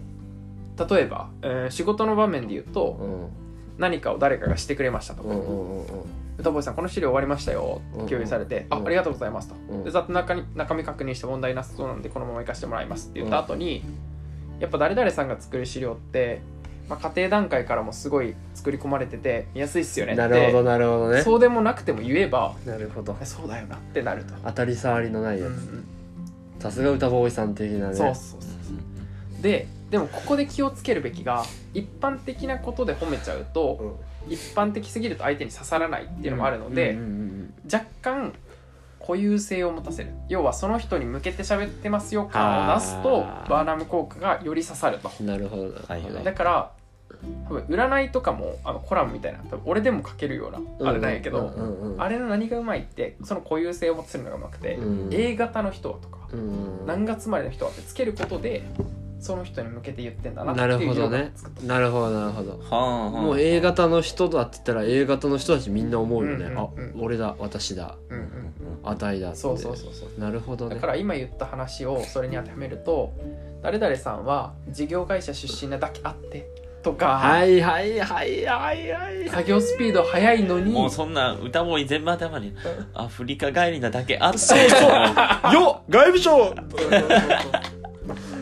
[0.90, 3.28] 例えば、えー仕事の場面で言うとうん。
[3.78, 5.85] 何かを誰かがしてくれましたとか、うんうんうんうん
[6.38, 8.79] 歌ボーイさんこの資料終わりましたようん共有されて、うん。
[8.79, 9.85] あありがとうございますと、うん。
[9.85, 13.85] でざっと中に中身確認して問題なさそうなんでこのまま行かせてもらいますって言った後に、
[14.61, 16.42] やっぱ誰々さんが作る資料って、
[16.88, 21.23] まあ、家庭段階からもすごい作り込まれてて見やすいっすよねなるほどなるほどね。
[21.23, 23.16] そうでもなくても言えばなるほど。
[23.20, 25.85] えそうだよなってなると、当たり障りのないやうんうつん。
[26.61, 27.94] さすが歌ボーイさん的なね。
[27.94, 28.49] そうそうそ
[29.38, 36.98] うででもここで気をつけるべきが一般的なことで褒めちゃうと、一般的すぎると相手に刺さらないっていうのもあるので、
[37.72, 38.32] 若干
[39.00, 40.10] 固有性を持たせる。
[40.28, 45.10] 要はその人に向けて喋ってますよ感を出すとバーナム効果がより刺さると。
[45.20, 45.62] うんなるほど。
[45.64, 46.24] なるほどはいはい。
[46.24, 46.70] だから
[47.48, 52.02] 多分占いとかもあのコラムみたいな多分俺でも書けるようなあれなんやけど、うんうんうん。
[52.02, 56.87] あれの何がうまいってその固有性を持たせるのがうまくて、うん A 型の人はとか、うん。
[56.87, 58.62] 何月生まれの人はってつけることで
[59.24, 61.32] その人に向けて言ってんだなってなるほどね。
[61.66, 61.90] なる。
[61.90, 62.58] ほどなるほど。
[62.58, 66.68] はあはあもう A 型の人だって言ったら A 型の人たちみんな思うよね、うんうんうんあ
[67.00, 67.96] 俺だ私だ。
[68.10, 69.38] うんうん値だって。
[69.38, 70.20] そうそうそうそう。
[70.20, 70.74] なるほどね。
[70.74, 73.14] だから今言った話をそれに当てはめると
[73.62, 76.46] 誰々さんは事業会社出身なだけあって
[76.82, 79.28] とか、はいはいはいはいはい。
[79.30, 82.54] 作業スピード速いのにもうそんな歌ボーイ全部頭に
[82.92, 84.38] アフリカ帰りなだけあって。
[84.38, 84.90] そうそう。
[85.54, 86.54] よ外務省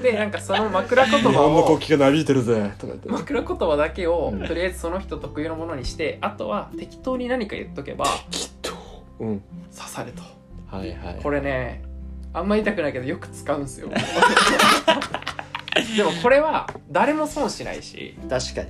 [0.02, 3.08] でなんかその枕言日葉本の国を旗がなびいてるぜとか言って。
[3.08, 4.46] 枕言葉だけをうん。
[4.46, 8.72] とりあえずその人特有のものにしてあとは適当に何か言っとけばきっと
[9.20, 9.42] うん。
[9.74, 10.22] 刺さると。
[10.66, 11.20] はいはい。
[11.22, 11.82] これね
[12.34, 13.88] あんま言いたくないけどよく使うんですよ。
[15.96, 18.68] でもこれは誰も損しないし確かに。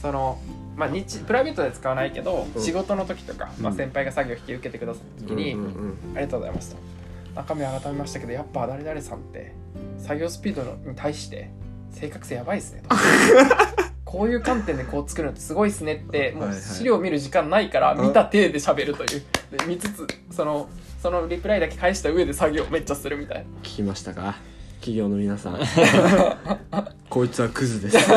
[0.00, 0.38] その
[0.76, 2.62] まあ日プライベートで使わないけど、うん。
[2.62, 3.76] 仕事の時とか、まあ、うん。
[3.76, 5.98] 先輩が作業引き受けてくださった時に、うんうん。
[6.14, 6.97] ありがとうございますと
[7.34, 9.52] 中身は改めましたけどやっぱ誰々さんって
[9.98, 11.50] 作業スピードに対して
[11.92, 12.82] 正確性やばいっすね。
[12.88, 12.96] と
[14.04, 19.22] こういう観点でこう作るのってすごいっすねってもう資料を見る時間ないから見た体で喋るという。
[19.56, 20.68] で見つつその
[21.02, 23.44] そのリプライだけ返した上で作業めっちゃするみたいな。
[23.62, 24.36] 聞きましたか？
[24.80, 25.58] 企業の皆さん。
[27.10, 27.98] こいつはクズです。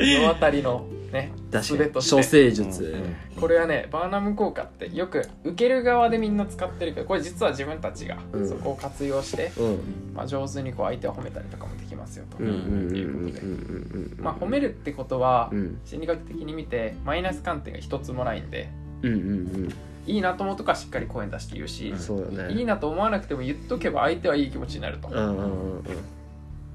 [0.00, 1.32] 世渡りのね。
[1.50, 2.96] 確術とかに処世術、
[3.40, 8.48] これはねバーナム効果ってよく受ける側でみんな使ってるけどこれ実は自分たちがうん。
[8.48, 9.78] そこを活用して、うん。
[10.14, 13.40] まあ、上手にこう相手を褒めたりとかもできますよと、うんうんうんうんいうことで。
[13.40, 15.80] うんまあ褒めるってことはうん。
[15.84, 18.68] 心理学的に見てマイナス観点が一つもないんで
[19.02, 19.74] うんうん
[20.06, 22.52] いいなと思うとかしっかり声出して言うしうん、そうよね。
[22.52, 25.84] いいなと思わなくても言っとけば相手はいい気持ちになると、うんうんうんうん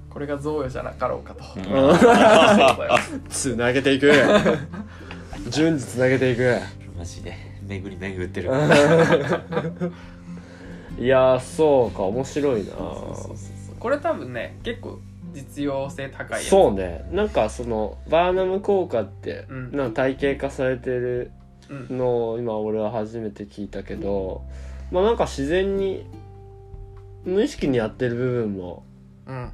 [0.10, 1.60] これが贈与じゃなかろうかと、う
[3.30, 4.12] つなげていく。
[5.50, 6.58] 順次つなげていく。
[6.98, 7.34] マジで。
[7.68, 8.50] 巡り巡ってる。
[10.98, 12.72] いやーそうか面白いな。
[12.72, 13.76] そうそうそうそう。
[13.80, 15.00] これ多分ね結構
[15.34, 16.50] 実用性高いやつ。
[16.50, 17.08] そうね。
[17.12, 19.72] なんかそのバーナム効果って、うん。
[19.78, 21.32] なんか体系化されてる
[21.70, 21.98] うん。
[21.98, 24.42] のを今俺は初めて聞いたけど
[24.92, 26.08] まあなんか自然に
[27.24, 28.89] 無意識にやってる部分もうん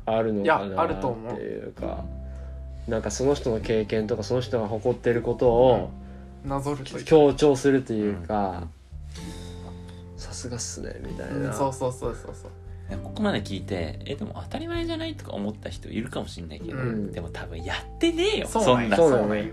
[0.06, 1.34] あるのかいやなあると思う。
[1.34, 2.06] っていうか
[2.88, 5.90] なんかその人の経験とかその人が誇ってることを
[6.46, 8.68] なぞるという強調するというか
[10.18, 12.52] さすがっすねみたいな、うんそうそうそうそうそう。
[13.04, 17.12] ここまで聞いてえでも当たり前じゃないとか思った人いるかもしれないけど、うん。
[17.12, 18.96] でも多分やってねえよそうんな。
[18.96, 19.52] そう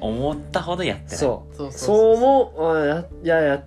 [0.00, 1.16] 思ったほどやってない。
[1.18, 1.54] そう。
[1.54, 3.64] そうそう思うあやいやいや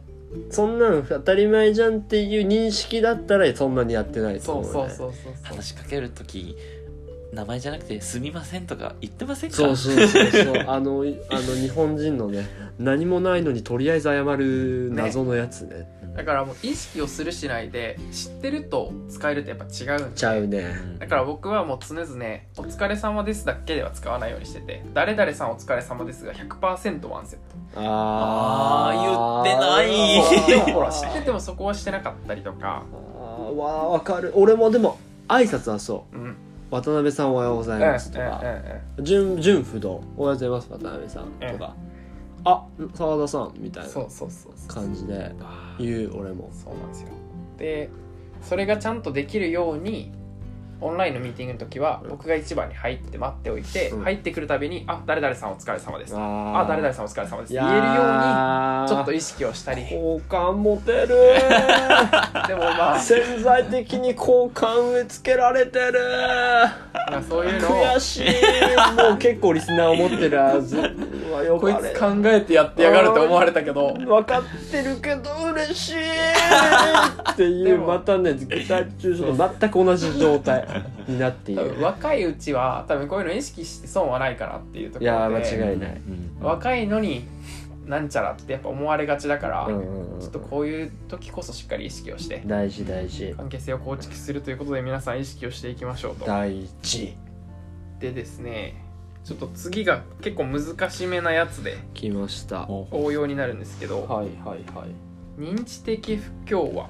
[0.50, 6.56] そんなの当たり前じゃんっていう認識だったらそんなにやってないとそう思う、ね、そうそうそうそう話しかける時
[7.34, 9.56] 名前じゃなくて「すみません」とか言ってませんか？
[9.56, 10.56] そうそうそうそう。
[10.68, 20.60] あのいあの日本人のね何もないのにとりあえず謝る謎のやつねだからもう意識をするしないで知ってると使えるってやっぱ違うんでちゃうね。
[20.60, 22.06] うんだから僕はもう常々
[22.58, 27.80] 「お疲れ様です」だけでは使わないようにしてて「誰々さんお疲れ様です」が100%ワンセット。
[27.80, 30.66] ああー言ってない。
[30.66, 32.84] でもほら知っててもそこはしてなかったりとか。
[32.92, 34.32] あーわわかる。
[34.36, 34.98] 俺もでも
[35.28, 36.16] 挨拶はそう。
[36.16, 36.24] うん。
[36.26, 36.36] うん
[36.72, 38.42] 渡辺さんおはようございますとか。
[38.98, 40.02] うん純純不動。
[40.18, 41.76] おはようございます渡辺さんとか
[42.46, 44.68] あ澤田さんみたいなそうそうそうそう。
[44.68, 45.32] 感じで
[45.80, 46.50] 言う俺も。
[46.52, 47.10] そうなんですよ。
[47.58, 47.90] で
[48.42, 50.12] それがちゃんとできるように
[50.82, 54.04] オンラインのミーティングの時は僕が一番に入って待っておいて、うん。
[54.04, 59.86] 入ってくるたびに「あ誰々さんお疲れ様です」ああ誰々さんお疲れ様です」言えるようにちょっと意識をしたり。
[59.86, 61.08] 好感持てる。
[62.50, 63.00] でもまあ。
[63.00, 65.94] 潜在的に好感植え付けられてる。
[67.10, 67.72] まあそういうのを。
[67.72, 68.28] 悔しい。
[69.02, 70.78] もう結構リスナー思ってるはず。
[70.78, 70.82] う
[71.34, 73.94] わよこいつ考えてやってやがるって思われたけど。
[73.94, 75.96] 分かってるけど嬉しい。
[77.32, 80.68] っていうまたね具体中その全く同じ状態
[81.08, 81.76] になっている。
[81.82, 85.90] 若いうちは多分こういうの意識して損はないかなっていうとこいやろで間違いない。
[85.96, 86.46] うん。
[86.46, 87.26] 若いのに
[87.86, 90.20] なんちゃらってやっぱ思われがちだから、うんうんうん。
[90.20, 92.42] ちょっとこういう時こそしっかり意識をして。
[92.46, 93.34] 大事大事。
[93.36, 96.26] 関係性を構築するということで皆さん意識をしていきましょうと。
[96.26, 97.16] 大事。
[98.00, 98.83] でですね
[99.24, 102.68] ちょっと次が結構難しめなやつで来ました。
[102.70, 105.42] お応用になるんですけどはいはいはい。
[105.42, 106.90] 認知的不協和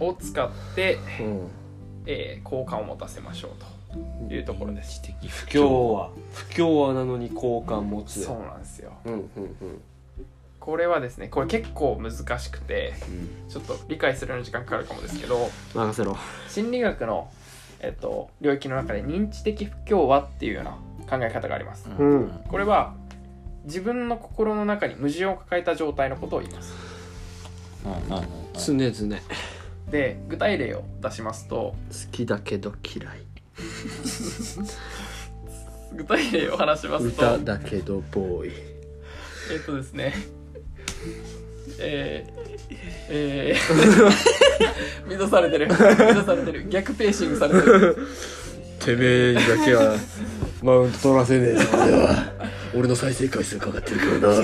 [0.00, 1.48] を使って、うん。
[2.06, 5.00] えー好感を持たせましょうというところです。
[5.00, 6.10] 知的不不協和。
[6.32, 8.22] 不協和なのに好感持つ。
[8.22, 8.92] そうなんですよ。
[9.04, 9.80] うんうんうん。
[10.60, 13.50] これはですねこれ結構難しくてうん。
[13.50, 16.16] ちょっと理解するのに時間かかるかもですけど任せろ。
[16.48, 17.30] 心理学の、
[17.80, 20.76] えっと、領域の中で認知的不協和っていうような
[21.08, 21.88] 考え方があります。
[21.88, 22.44] うん。
[22.48, 22.94] これは
[23.64, 26.74] 自分の心の中に矛盾を抱えた状態のことを言います。
[27.84, 27.92] うん。
[27.92, 29.22] うんうん常々。
[29.90, 31.74] で具体例を出しますと好
[32.12, 33.28] きだけど嫌い。
[35.94, 38.52] 具体例を話しますと歌だけどボーイ。
[39.52, 40.14] えっとですね。
[41.80, 42.76] えー、
[43.08, 45.68] えー、 乱されてる。
[45.68, 46.68] 乱されてる。
[46.68, 47.96] 逆ペーシングされてる。
[48.78, 49.96] てめえにだけは
[50.62, 51.64] マウント取らせねえぞ。
[51.72, 52.32] 俺 は
[52.74, 54.42] 俺の再生回数かかってるからな。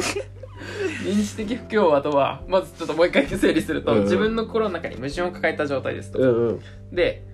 [1.05, 6.61] 認知的不協和とはまずちょっともう一回整理すると、うん自分の心の中に矛盾を抱えた状態ですと、うんうん。
[6.93, 7.25] で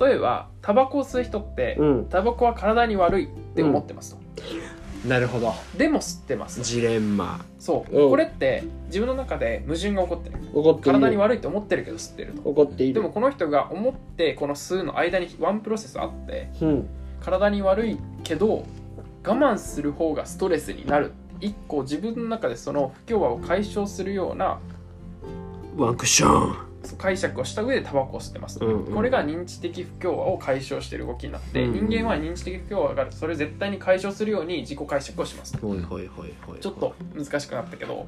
[0.00, 2.06] 例えばタバコを吸う人って、うん。
[2.08, 5.52] タバコは体に悪いって思ってますと、なるほど。
[5.76, 6.62] でも吸ってます。
[6.62, 7.44] ジレンマ。
[7.58, 8.10] そう、うん。
[8.10, 10.36] これって自分の中で矛盾が起こってる。
[10.54, 10.98] 怒っている。
[11.00, 16.88] 体に悪いと思ってるけど吸ってると怒っているでもこの人が思ってこの吸うの間にワンプロセスあってうん
[17.20, 18.64] 体に悪いけど
[19.24, 21.12] 我慢する方がストレスになる。
[21.40, 24.58] 一個自分の中でその不協和を解消するような
[25.76, 26.70] ワンクッション。
[26.96, 28.94] 解釈をした上でタバコを吸ってます、うんうん。
[28.94, 31.88] これが認知的不協和を解消している動きになって、うんうん。
[31.90, 35.52] 人間は認知的不協和があるとそれを絶対に解消するように自己解釈をします。
[35.52, 38.06] ちょっと難しくなったけど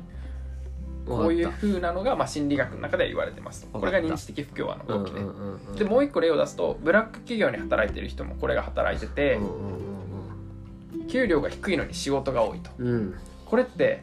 [1.07, 5.77] こういう風なのが、まあ、心理学の中では言われてますこれが認知的不協和の動きで、うんうんうんうん。
[5.77, 12.71] でもう一個例を出すとブラック企業に働いてる人もこれが働いててうんうん給料が低いのに仕事が多いと。
[12.79, 12.87] うん。
[12.87, 13.15] うん
[13.47, 14.03] これって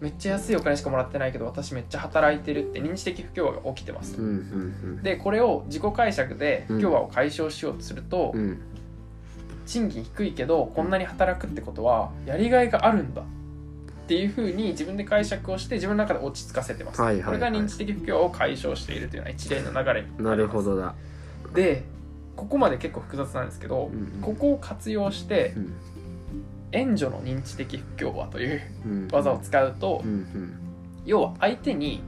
[0.00, 4.22] めっちゃ安いお金しかもらってないけど私めっちゃ働いてるって認知的不協和が起きてますと。
[4.22, 8.40] うんうんでこれを自己解釈で不協和を解消しようとすると、うん。
[8.40, 8.60] うん
[9.66, 13.22] 賃金低いけどこんなに働くってことはやりがいがあるんだ。
[13.22, 13.24] っ
[14.06, 17.26] ていうふうに自分で解釈をして自分の中で落ち着かせてます、はいはいはい。
[17.26, 20.94] これが認知的不協和を解消しているというような一例の流れになるほどどだ。
[21.54, 21.84] で
[22.36, 25.72] ここまで結構複雑なんですけど、うんここを活用してうん。
[26.72, 29.08] 援助の認知的不協和といううん。
[29.12, 30.58] 技を使うと、うんうん。
[31.06, 32.02] 要は相手に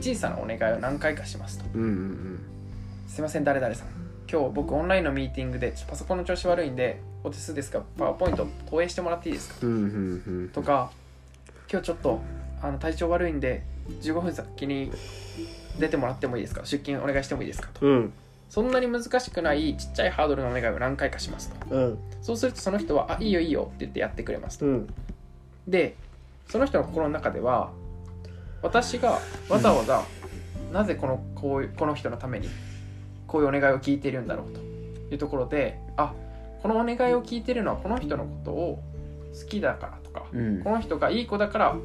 [0.00, 1.64] 小さなお願いを何回かしますと。
[1.74, 2.40] うんうん
[3.08, 3.88] すいません誰々さん。
[4.30, 9.56] 今日僕オンラインのミーティングでパソコンの調子悪いんでお手数ですかパワーポイント投影してもらっていいですか？
[9.62, 10.48] うんうんうん。
[10.50, 10.92] とか
[11.70, 12.20] 今日ちょっと
[12.62, 13.62] あの体調悪いんで
[14.02, 14.90] 15分先に
[15.78, 16.62] 出てもらってもいいですか？
[16.64, 17.68] 出勤お願いしてもいいですか？
[17.74, 17.86] と。
[17.86, 18.12] うん。
[18.48, 21.74] そんなに難しくないちっちゃいハードルのお願いを何回かしますと。
[21.74, 21.98] うん。
[22.20, 24.66] そうするとその人は「あいいよいいよ」って言ってやってくれますと。
[24.66, 24.94] うん。
[25.68, 25.94] で
[26.48, 27.70] その人の心の中では
[28.62, 30.02] 私がわざわざ
[30.72, 32.48] なぜこのこうこの人のために
[33.26, 34.60] こういうお願いを聞いているんだろうと。
[34.60, 36.12] いうところであ
[36.62, 38.82] このお願いを聞いているのはこの人のことを
[39.40, 40.62] 好きだからとかうん。
[40.62, 41.76] この人がいい子だから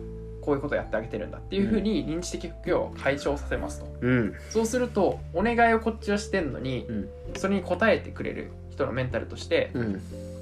[0.42, 3.88] こういうことをやってあげてるんだっていうふうに認知的不協和を解消させますと。
[4.02, 4.34] うん。
[4.50, 7.10] そうするとお願いをこっちはしてんのにうん。
[7.36, 10.02] それに応えてくれる人のメンタルとしてうん。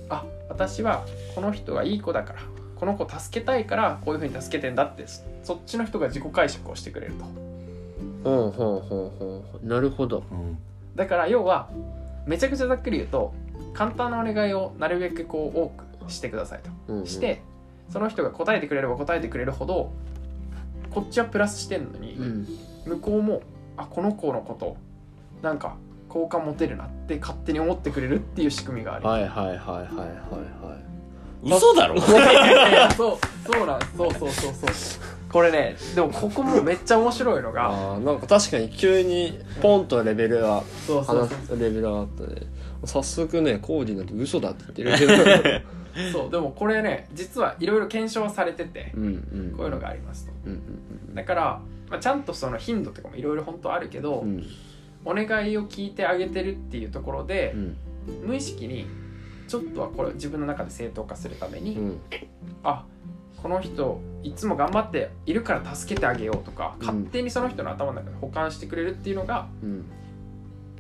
[0.10, 2.40] あ私はこの人がいい子だから
[2.76, 7.26] この子助けたいからこういうふうに助けてんだってそそっちの人が自己解釈をしてくれると。
[8.24, 9.68] ほうほうほうほう。
[9.68, 10.24] なるほど。
[10.32, 10.58] うん。
[10.96, 11.70] だから要は
[12.26, 13.34] めちゃくちゃざっくり言うと
[13.74, 15.70] 簡単なお願いをなるべくこう多
[16.06, 16.70] くしてくださいと。
[16.88, 17.08] うんうん。
[17.08, 17.42] して
[17.90, 19.92] その人が答えてくれれば答えてくれるほど
[20.92, 22.48] こっちはプラスしてんのに、うん。
[22.86, 23.42] 向こうも
[23.78, 24.76] あこの子のこと
[25.42, 25.76] なんか
[26.10, 31.56] 好感持てるなって勝手に思ってくれるっていう仕組みがある、はいはいはいはいはいはい。
[31.56, 32.00] 嘘だろ？
[32.96, 33.18] そう
[33.52, 34.72] そうなんそうそうそうそう。
[35.32, 41.58] これねでもここもめっちゃ面白いのがあーなんか確かに急にポンとレベルがそうそう話そう。
[41.58, 42.42] すレベルがあったね
[42.86, 45.08] 早速ねコーディなんて嘘だって言ってる。
[45.08, 45.18] け
[45.60, 45.62] ど
[46.12, 49.54] そうでもこれね実はいろいろ検証されててうんうん。
[49.56, 50.34] こういうのがありますと。
[50.46, 54.44] うんうんだから、まあ、ちゃんとその頻度とかもいろいろ本当あるけど、うん。
[55.06, 57.78] お願いを聞いてあげてるっていうところでう、ん。
[58.26, 58.88] 無意識に
[59.48, 62.00] ちょっとはこれを自分の中で正当化するために、うん。
[62.64, 62.86] あ
[63.42, 66.86] この人いつも頑張っているから助けてあげようとか、うん。
[66.86, 69.86] 勝手にその人の頭の中で保管してくれるっていうのがうん。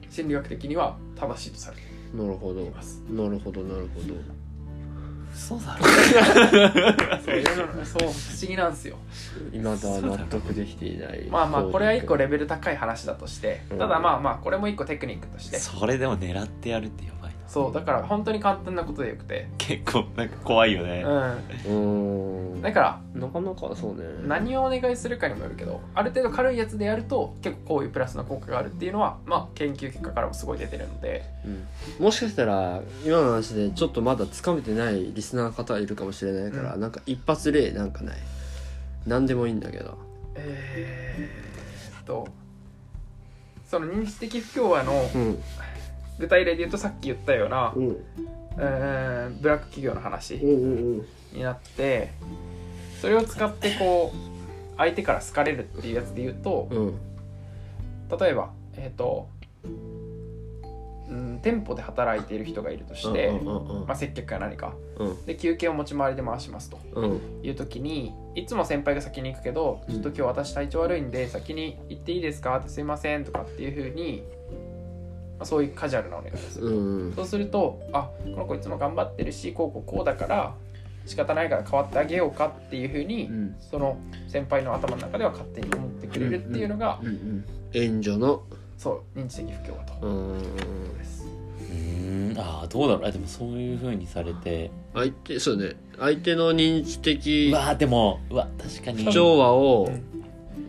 [0.10, 1.84] 心理学的には正しいとされて
[2.16, 2.62] なるほど。
[2.62, 3.02] います。
[3.10, 4.16] なるほどなるほど
[5.34, 8.98] 嘘だろそういうのそう不思議なんですよ。
[9.52, 13.62] 今だ納得できていないまあまあこれは一個レレベル高い話だとして。
[13.72, 15.58] うんただまあまあこれも一個テクニックとして。
[15.58, 17.32] それでも狙ってやるってやばい。
[17.32, 19.48] なそうだから本当に簡単なことでよくて。
[19.58, 21.06] 結構なんか怖いよね、
[21.68, 22.56] ううん。
[22.58, 24.04] んだからなかなかそうね。
[24.28, 31.24] 何をお願いするかにもよるけどある程度軽いやつでやると結構こういうプラスの効果があるっていうのはまあ研究結果からもすごい出てるので。
[31.46, 32.06] うん。
[32.06, 36.82] もしかしたら今の話でちょっとまだつかめてないリスナーの方いるかもしれないから、うん。
[36.82, 38.16] なんか一発例なんかない？
[39.06, 39.98] 何でもいいんだけど。
[40.36, 42.28] えーっと
[43.70, 45.38] その認知的不協和のうん
[46.24, 47.98] 具体例で言うとさっき言ったような、うん。
[48.58, 52.12] えーブラック企業の話になって
[53.02, 57.00] それを使ってこう相手から好かれるっていうやつで言うとうん。
[58.20, 59.28] 例えばえーっと
[61.10, 63.32] うん店舗で働いている人がいるとして、
[63.86, 64.76] まあ、接客か何か。
[64.98, 65.26] うん。
[65.26, 66.80] で休憩を持ち回りで回しますと。
[66.94, 67.20] うん。
[67.44, 74.63] いう時にいつも先輩が先に行くけど「ちょっと今日私体調悪いんで先に行っていいですか?」って「すいません」とかっていうふうに、ま
[75.40, 80.54] あ、そういうカジュアルなお願いをする、うんそうすると「あこの子いつも頑張ってるしこうこうこうだから
[81.06, 83.56] 仕方ないから変わってあげようか」っていうふうに、うん。
[83.60, 88.44] その先輩の頭の中では勝手に思ってくれるっていうのが、うんうん援助の。
[88.78, 90.08] そう認知的不協和と。
[90.08, 90.98] うん。
[90.98, 91.26] です。
[91.26, 92.40] うーん。
[92.40, 93.06] ああどうだろう。
[93.06, 94.70] あでもそういう風にされて。
[94.94, 95.76] 相手そうね。
[95.98, 99.06] 相手の認知的うわーでもうわ確かに。
[99.06, 100.24] 不調和をうん。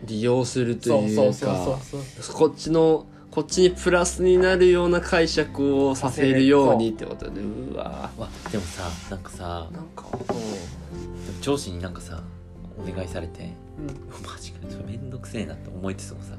[0.05, 2.35] 利用するとそういうそうそうかそうそう。
[2.35, 3.05] こっちの
[3.35, 8.09] こっちにプラスになるような解釈をさせるようにってことねうわ。
[8.17, 10.05] うわでもさなんかさなんか。
[11.41, 12.23] 上司になんかさ
[12.79, 14.25] お願いされてうん。
[14.25, 16.37] マジかちょっとめんどくせえなって思いつつもさ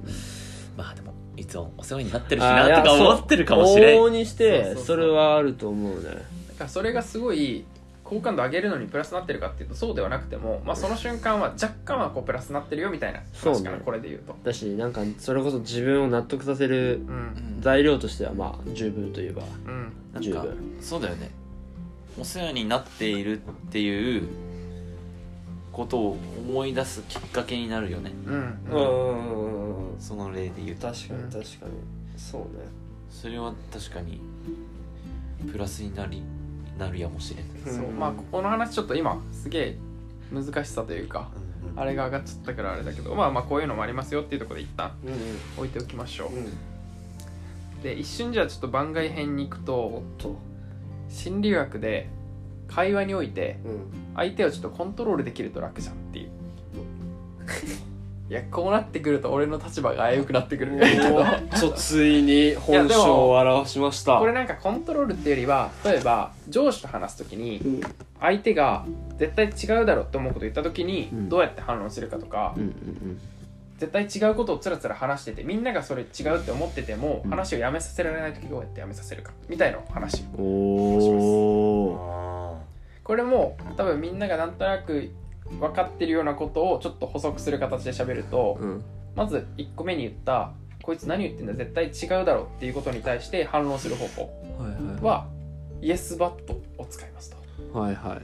[0.74, 3.98] まあでもいつもお世話になってるしなとか思ってるかもしれん。
[3.98, 6.02] 往々にしてそれはあると思うね。
[6.02, 7.66] だからそれがすごい
[8.08, 14.36] 好感度上げるのにプラスになってるかっていうとそうではなくても、まあ、その瞬間は若干はこうプラスになってるよみたいな話かな、そうねこれで言うと。
[14.44, 17.58] だしなんかそれこそ自分を納得させるうん。
[17.60, 19.92] 材料としてはまあ十分といえばうん。
[20.80, 21.30] そうだよね。
[22.18, 24.28] お世話になっているっていう
[25.72, 26.16] ことを
[26.48, 28.12] 思い出すきっかけになるよね。
[28.26, 28.34] うん。
[28.70, 30.00] うん。
[30.00, 30.86] その例で言うと。
[30.86, 31.72] 確かに確かに。
[32.16, 32.64] そうね。
[33.10, 34.20] それは確かに
[35.50, 36.22] プラスになり
[36.78, 37.92] なるやもしれない、そうう。
[37.92, 39.78] んまあここの話ちょっと今すげえ
[40.32, 41.28] 難しさというか
[41.76, 45.12] あれが上がっちゃったからあれだけどまあまあこういうのもありますよっていうところで一旦うん
[45.58, 46.32] 置いておきましょう。
[46.32, 46.44] んうん。
[46.44, 46.48] う
[47.82, 50.36] で一瞬じゃあちょっと番外編に行くとと。
[51.08, 52.08] 心理学で
[52.66, 53.80] 会話においてうん。
[54.16, 56.30] 相手をちょっとコントロールできると楽じゃんっていう
[58.28, 61.24] いやこうなってくると俺の立場が危うくなってくるんだけど。
[61.60, 64.18] とついに本性を表しました。
[64.18, 67.80] これなんかコントロールっていうよりは例えば上司と話す時にうん。
[68.18, 68.84] 相手が
[69.18, 71.28] 絶対違うだろうって思うこと言った時にうん。
[71.28, 72.56] どうやって反論するかとか、
[73.78, 77.30] 絶対違うことをつらつら話しててみんながそれ違うって思ってても、うん。
[77.30, 80.48] 話をやめさせられない時どうやってやめさせるかみたいな話うんお
[81.92, 82.62] お
[83.04, 85.12] これも多分みんながなんとなく
[85.60, 88.84] 分かってるようなことをちょっと補足する形で喋ると、うん。
[89.14, 94.30] まず1個目に言ったこいつ何言ってんだ絶対違うだろうっていうことに対して反論する方法
[95.00, 95.26] は
[95.80, 97.34] イエスバットを使います
[97.72, 97.78] と。
[97.78, 98.10] はいはい。
[98.10, 98.22] はい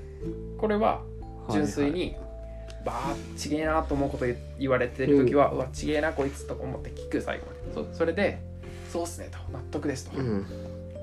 [0.56, 1.02] これは
[1.50, 2.14] 純粋に
[2.84, 7.90] バーッちげえなと思うこと言言われてる時は、うわちげえなこいつと思って聞く最後まで。
[7.92, 8.40] そそれで
[8.92, 9.38] そうっすねと。
[9.52, 10.46] 納得ですと、うん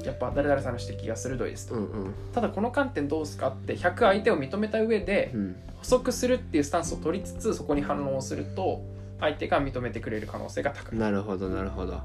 [0.03, 2.13] やっぱ誰々さんの指摘が鋭いですと、うんうん。
[2.33, 5.55] ただこの観点どうすかって100相手を認めた上でうん。
[5.77, 8.81] 補足するっていうスタンスを取りつつそこに反論をすると
[9.19, 10.99] 相手が認めてくれる可能性が高い。
[10.99, 12.01] なるほどなるほど。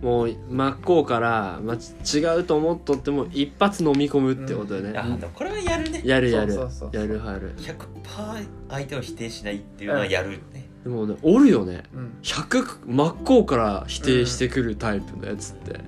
[0.00, 6.02] もう真っ向から、まあ、ち違うと思っとっても一発飲み込むってことよね、あでもこれはやるね。
[6.04, 6.52] やるやる。
[6.52, 7.54] そうそうそうやるやる。
[7.56, 7.76] 100%
[8.68, 11.84] 相手を否定しないっていうのはやるね、でもねおるよね。
[11.94, 15.78] うん、100真っ向から否定してくるタイプのやつって、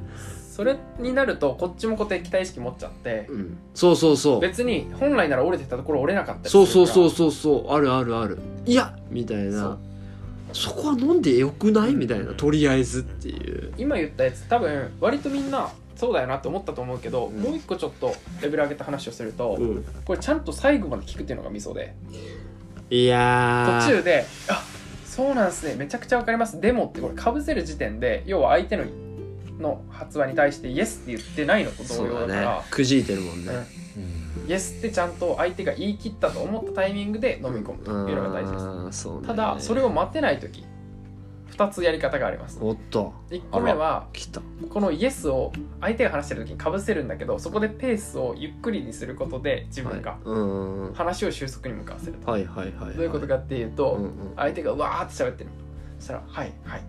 [0.55, 3.59] それになるとこっちもこう敵対意識持っちゃってうん。
[3.74, 4.40] そうそうそう。
[4.40, 6.86] 別に本来なら折れてたところ折れなかったりすそうるから。
[6.86, 8.38] そうそうそうそうあるあるある。
[8.64, 9.78] いやみたいそなう。
[10.52, 11.88] そこは飲んでよくない？
[11.88, 12.32] うんみたいな。
[12.34, 13.72] とりあえずっていう。
[13.76, 17.42] 今言ったやつ多分割とみんなそうだよなって思ったと思うけど、うん。
[17.42, 19.84] もう一個ちょっとレベル上げた話をすると、うん。
[20.05, 21.96] これちゃんと最後まで聞くっていうのがミソで。
[22.90, 23.86] いやー。
[23.88, 24.62] 途中で「あ
[25.05, 25.74] そうなんすね。
[25.74, 28.84] めちゃくちゃわかります」でもってこれかぶせる時点で要は相手の
[29.59, 32.64] の発話に対して「イエス」って言ってないのと同様だから。
[32.70, 33.52] くじいてるもんね。
[33.96, 34.50] うん。
[34.50, 39.09] イエスってちゃんと相手が言い切ったと思ったタイミングで飲み込むというのが大事です。
[39.09, 39.26] ね。
[39.26, 40.64] ただそれを待てない時
[41.52, 42.59] 2つやり方があります。
[42.61, 43.12] おっと。
[43.30, 44.09] 1個目は
[44.70, 50.18] このイエスを相手が話してる時にかぶせるんだけどそこでペースをゆっくりにすることで自分が
[50.94, 55.50] 話を収束に向かわせると、どういうことかっていうと、相手がわーって喋ってる。
[56.00, 56.82] そしたら「はいはい」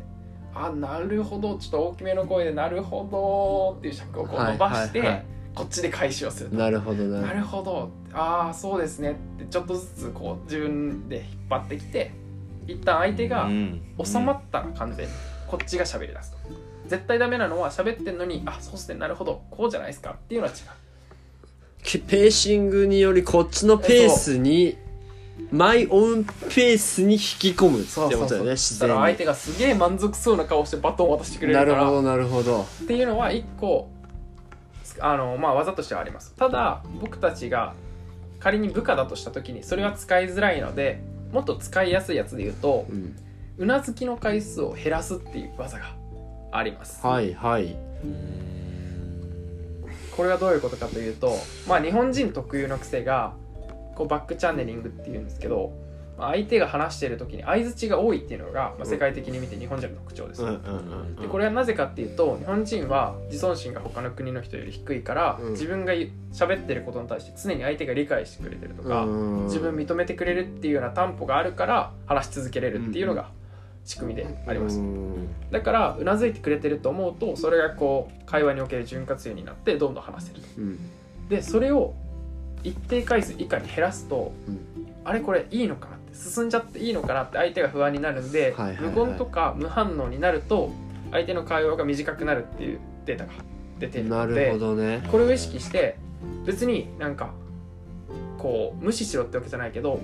[0.56, 1.56] あなるほど。
[1.56, 5.26] ちょっと大きめの声で「なるほど」っていう尺をこう伸ばして、はいはいはい。
[5.54, 6.56] こっちで返しをすると。
[6.56, 7.22] なるほどな。
[7.22, 7.90] なるほど。
[8.14, 12.12] ああそうですねってちょっとずつこう自分で引っ張ってきて
[12.68, 13.82] 一旦相手がうん。
[14.04, 15.14] 収まったら完全に
[15.48, 16.38] こっちが喋り出すと。
[16.88, 19.42] 絶対ダメなのは喋ってんのにあそうっすねなるほど。
[19.50, 20.58] こうじゃないですかっていうのは違う。
[21.84, 24.78] きペーシングによりこっちのペースに
[25.52, 31.72] マイオンペースに引き込むってことだよね自然そしたら相手がすげえ満足そうな顔してバトンを渡してくれるから。
[31.72, 32.62] になるほどなるほど。
[32.84, 33.90] っていうのは一個
[35.00, 36.34] あのまあ技としてはあります。
[36.38, 37.74] ただ僕たちが
[38.40, 43.16] 仮に部下だとした時にそれは使いづらいのでもっと使いやすいやつで言うとうん
[43.58, 45.96] うなずきの回数を減らすっていう技が
[46.52, 47.06] あります。
[47.06, 47.76] はいはい。
[50.16, 51.34] これはどういうことかというと
[51.68, 53.34] まあ日本人特有の癖が
[53.96, 55.72] こうバックチャンネリングっていうんですけど
[56.18, 60.58] まあ相手が話している時に相づちが多いっていうのが、まあ、世界的に見て日本人の特徴です、うんうんう
[61.04, 65.52] んでこれはなぜかっていうと日本人は自尊心が他の国の人より低いから、うん。
[65.52, 65.94] 自分が
[66.34, 69.46] 喋ってることに対して常に相手が理解してくれてるとか、うん。
[69.46, 73.30] 自分認めてくれるっていうような担保があるから話し続けれるっていうのが
[73.86, 75.30] 仕組みであります、うん。
[75.52, 80.48] だからうなずいてくれてると思うとそれがこう会話における潤滑油になってどんどん話せると。
[80.58, 80.80] うん。
[81.30, 81.94] でそれを
[82.70, 84.60] 一定回数以下に減らすと、うん。
[85.04, 88.94] あれこれいいのかなって進んじゃっていいのかなって相手が不安になるんで、はいはいはい。
[88.94, 90.72] 無言とか無反応になると
[91.12, 93.34] 相手の会話が短くなるっていうデータが
[93.80, 95.08] 出てるなるのでほどね。
[95.12, 95.98] これを意識して
[96.46, 97.32] 別になんか
[98.38, 100.00] こう無視しろってわけじゃないけど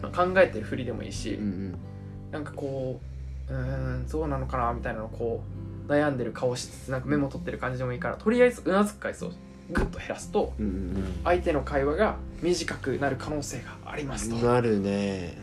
[0.00, 1.78] まあ考えてるふりでもいいし、うんうん。
[2.30, 3.00] なんかこ
[3.48, 5.42] ううーんそうなのかなみたいなのをこ
[5.88, 9.32] う悩んでる顔しつつなんかメモ取ってる感じでもいいからとりあえずうなずく回数を
[9.72, 10.52] グッと減らすと
[11.24, 14.36] 相手の会話が短くなる可能性がありますと。
[14.36, 15.36] なるね。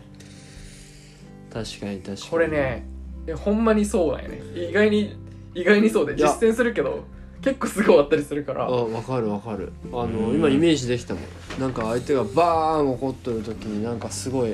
[1.54, 2.18] 確かに確かに。
[2.30, 2.86] これね
[3.28, 4.42] えほんまにそうなんよね。
[4.70, 5.16] 意外に
[5.54, 7.04] 意外にそうで実践するけど
[7.42, 8.66] 結構すぐ終わったりするから。
[8.66, 9.72] あわかるわかる。
[9.92, 10.36] あのうん。
[10.36, 11.24] 今イメージできたもん。
[11.60, 14.54] なんか相手がバーン怒っとる時になんかすごい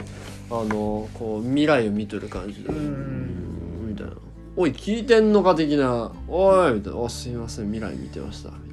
[0.49, 4.13] あのこう未来を見とる感じでみたいな
[4.55, 8.72] 「おい聞いてんのか?」的な「おい」みたいな「あすいません未来見てました」み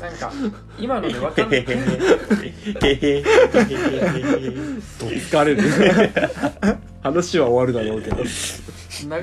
[0.00, 0.32] なんか
[0.78, 1.72] 今ので分かんないど
[5.20, 5.62] つかれる
[7.02, 8.28] 話は終わるだろうけど流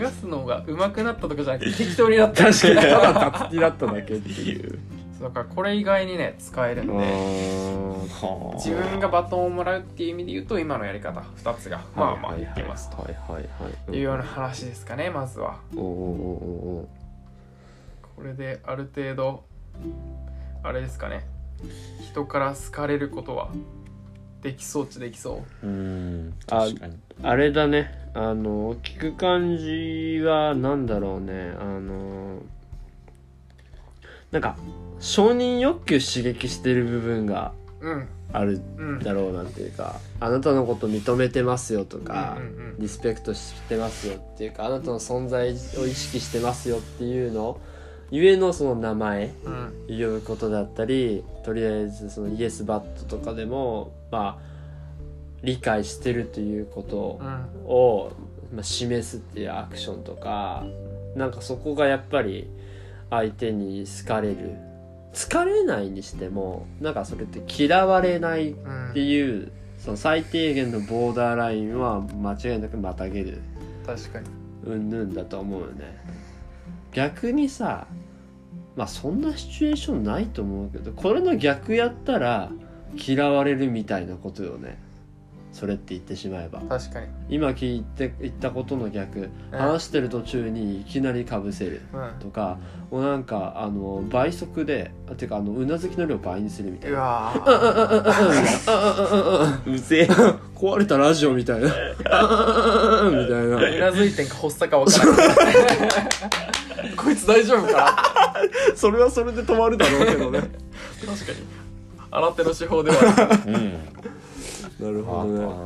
[0.07, 4.79] すのが上手くなったとかじゃなくて適当になった確かにただ雑になっただけっていう
[5.21, 6.35] だからこれ以外にね。
[6.37, 6.99] 使えるんでは
[8.53, 15.09] あ自分がバトンをもらうっていう意味で言うと今のやり方2つがまあまあいけますとはいはいはいいうような話ですかね。
[15.09, 16.89] まずはおおおお
[18.15, 19.43] これである程度
[20.63, 21.25] あれですかね。
[22.01, 23.49] 人から好かれることは
[24.41, 25.67] できそうっちゃできそう。
[25.67, 26.33] うん。
[26.49, 26.67] あ
[27.23, 28.09] あれだね。
[28.13, 31.53] あの聞く感じはなんだろうね。
[31.59, 32.39] あの
[34.31, 34.57] なんか
[34.99, 38.07] 承認欲求刺激してる部分がうん。
[38.35, 45.53] あるうんだろうなっていうかあなたのこと認めてますよとか、うんうんうんリスペクトしてますよっていうかあなたの存在を
[45.85, 47.61] 意識してますよっていうの
[48.11, 49.73] ゆえのその名前うん。
[49.87, 54.53] 呼ぶことだったりとりあえずそのイエスバットとかでもまあ
[55.43, 57.65] 理解してるということうん。
[57.65, 58.11] を、
[58.53, 60.63] まあ、示すっていうアクションとか
[61.15, 62.47] なんかそこがやっぱり
[63.09, 64.55] 相手に好かれる。
[65.13, 68.93] 好かれないにしてもなんかそれって嫌われないっうん。
[68.93, 73.41] ていうその最低限のボーダーラインは間違いなくまたげる。
[73.85, 74.25] 確かに。
[74.65, 75.97] うんぬんだと思うよね
[76.93, 77.87] 逆にさ
[78.75, 82.51] まあそんなシチュエーションないと思うけどこれの逆やったら
[82.95, 84.77] 嫌われるみたいなことよね。
[85.53, 86.61] それって言ってしまえば。
[86.61, 87.07] 確かに。
[87.29, 91.81] 今聞いて言ったことの逆、話してる途中にいきなりかぶせる。
[92.19, 92.57] とか、
[92.91, 96.97] うん、もうなんかあの倍速でていうかあのうなずきの量倍にするみたいな。
[96.97, 97.33] うわ
[99.67, 100.13] うぜえ。
[100.55, 101.67] 壊れたラジオみたいな。
[101.69, 103.55] みたいな。
[103.57, 105.53] うなずいてんか発作か分からない
[107.03, 108.33] こいつ大丈夫か
[108.75, 110.39] それはそれで止まるだろうけどね。
[111.05, 111.37] 確かに。
[112.11, 113.51] 新手の手法ではある。
[113.53, 114.93] うん。
[114.95, 115.39] なるああほどね。
[115.39, 115.63] なるほ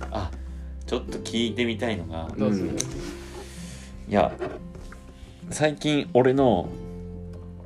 [0.00, 0.08] どな。
[0.12, 0.30] あ
[0.86, 2.28] ちょっと聞いてみたいのが。
[2.36, 2.76] どうぞ、うん
[4.08, 4.32] いや
[5.50, 6.68] 最近俺の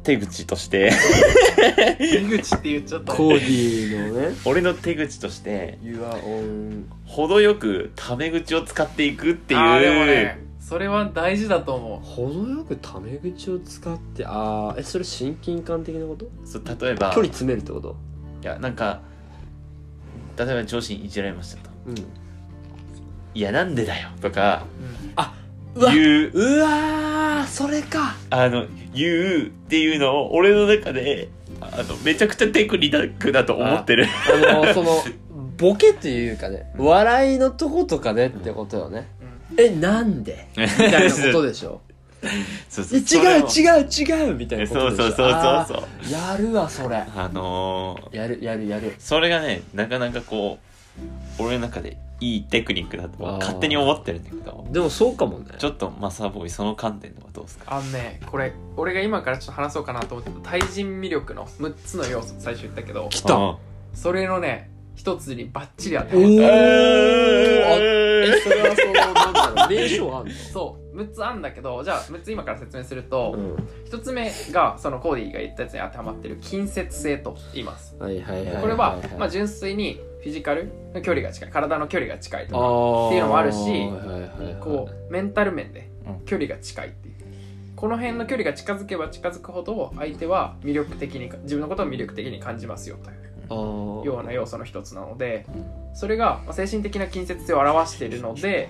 [0.04, 0.92] 手口として
[1.98, 3.12] 手口って言っちゃった。
[3.14, 4.34] コーディのね。
[4.44, 16.26] 俺の手口として You are on 程よくタメ口を使っていくっていうあーでもねそれは大事だと思程よくタメ口を使ってああえそれ親近感的なこと？
[16.44, 17.94] そう例えば距離詰めるってこと？
[18.42, 19.00] いやなんか
[20.36, 21.70] 例えば上司にいじられましたと。
[21.86, 21.94] うん
[23.32, 24.64] 「いやなんでだよ」とか
[25.76, 26.30] う、うわ言う。
[26.34, 28.16] うわーそれか。
[28.30, 31.28] あの言うっていうのを俺の中で
[31.60, 34.06] あのめちゃくちゃテクニックだと思ってる。
[34.50, 34.90] あのその
[35.58, 39.06] ボケっていうかね笑いのとことかでってことよね。
[39.10, 39.15] うん
[39.56, 40.48] えなんで？
[40.56, 41.80] みたいなことでしょ？
[42.68, 42.98] そうそう。
[42.98, 45.06] え違う違う違うみたいなことでしょ？
[45.06, 45.74] そうそうそうそ
[46.08, 46.96] うやるわそれ。
[46.96, 48.94] あのー、やるやるやる。
[48.98, 50.58] それがねなかなかこ
[51.38, 54.66] う俺の中でいいテクニックだと勝手に思ってるんだけど。
[54.70, 55.46] でもそうかもね。
[55.58, 57.64] ちょっとマサーボーイその観点ではどうですか？
[57.76, 60.50] あのねこれ俺が今からちょっと話そうかなと思ってた。
[60.50, 63.08] 対人魅力の6つの要素最初言ったけど。
[63.10, 63.34] 来た。
[63.34, 63.56] うん
[63.94, 66.34] それのね一つにバッチリ当てはまった。
[67.78, 68.92] えそれはその
[69.68, 73.54] 名称あそう6つあんだけどじゃあ6つ今から説明すると、うん。
[73.90, 77.96] 1つ目がそのコーディが言ったやつに当てはまってる近接性と言います。
[77.98, 78.60] はいはいはいいい。
[78.60, 84.56] これは、まあ、純粋にフィジカルの距離が近い体の距離が近いとかっていうのもあるしはいはいはい。
[84.60, 86.24] こうメンタル面でうん。
[86.24, 87.16] 距離が近いっていう。
[87.76, 95.46] この辺の距離が近づけば近づくほど相手は魅力的に自分のことを魅力的に感じますよというような要素の一つなので
[95.94, 98.68] それがまあ精神的な近接性を表しているので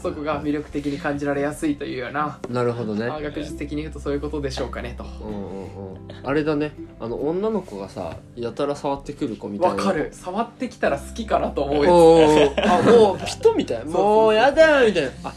[0.00, 3.08] そこが魅力的に感じられやすいというような、なるほどね。
[3.08, 5.04] まあ学術的に言うとそういうことでしょうかねと。
[5.04, 6.26] うんうんうん。
[6.26, 6.72] あれだね。
[7.00, 9.76] あの女の子がさやたら触ってくる子みたいな。
[9.76, 10.10] わかる。
[10.12, 12.78] 触ってきたら好きかなと思うやおー。
[12.78, 15.10] あ もうピトみたいもうやだみたいな。
[15.24, 15.34] あ好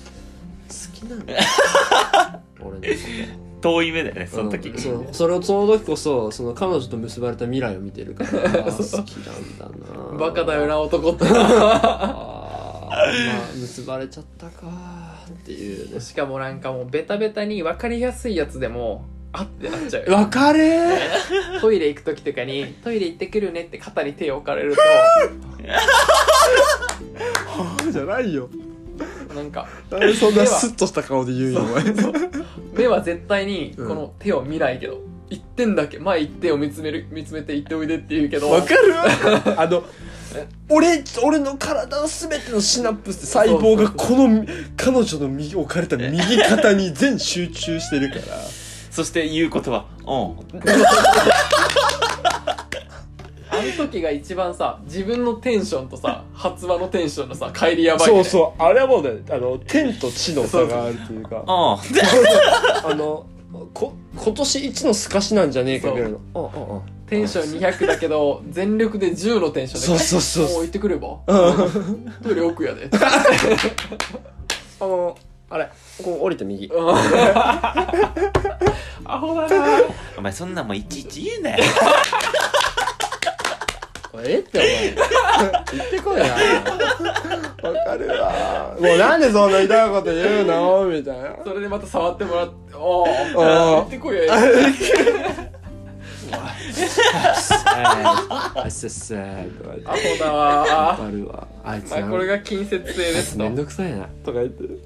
[0.94, 1.34] きなんだ。
[2.62, 5.08] 俺のこと遠い目だよねその時、うんそう。
[5.12, 8.32] それをその時こそその彼女と結ばれた未来を見てるから
[8.64, 8.72] 好
[9.04, 9.72] きなんだな。
[10.16, 11.32] つバカだよな男って ま
[12.92, 14.68] あ結ばれちゃったか
[15.30, 16.00] っていうね。
[16.00, 20.10] しかもなんかもうベタベタに分かりやすいやつでもあってなっちゃう。
[20.10, 20.60] よわかる
[21.62, 24.76] トイレ行く時とかにトイレ行ってくるねって肩に手を置かれる
[27.92, 28.48] じゃないよ。
[28.48, 28.69] と
[29.36, 31.84] なんかなんでそんなスッとした顔で言うんよお前。
[32.74, 33.88] 目は絶対にうん。
[33.88, 38.96] この手を見ないけど、一点だけ前一点を見つめる見つめて行っておいでって言うけどわかる
[39.60, 39.84] あの
[40.70, 44.46] 俺俺の体の全てのシナプス細胞がこの
[44.76, 48.22] 彼女の右置かれた右肩に全集中してるから。
[48.90, 50.60] そして言うことは「うん
[53.60, 58.20] あの時が一番さ自分のテンションとさ発話のテンションのさ帰りやばいそね。
[58.22, 58.62] うそう。
[58.62, 61.38] あれはもうねあの天と地の差があるというか。
[61.38, 61.46] うん」
[62.92, 63.26] あの
[63.74, 70.54] こ今年一の透かしなんじゃねえかぐらいのあああテンション200だけど全力で10のテンションでそうそうそう。
[70.54, 71.18] もう行ってくれば？
[71.28, 72.14] うん。
[72.24, 72.88] トイレ奥やで。
[74.80, 75.18] あの
[75.50, 75.68] あれ
[76.04, 76.72] こう降りて右。
[79.06, 79.80] アホだな。
[80.18, 81.64] お前そんなんもういちいち言うなよ
[84.18, 84.96] えってお前。
[85.74, 88.76] 言ってこいなわかるわ。
[88.80, 90.86] もうなんでそんな痛いこと言うの？
[90.86, 91.36] みたいな。
[91.44, 93.82] それでまた触ってもらって「おあおー。
[93.82, 94.48] 行ってこいや」はい、あ
[98.68, 98.80] って
[99.86, 100.62] アホだわ。
[100.64, 101.48] わかるわ。
[101.64, 103.44] あいつまあこれが近接性ですと。
[103.44, 104.08] めんどくさいな。
[104.24, 104.80] とか言ってる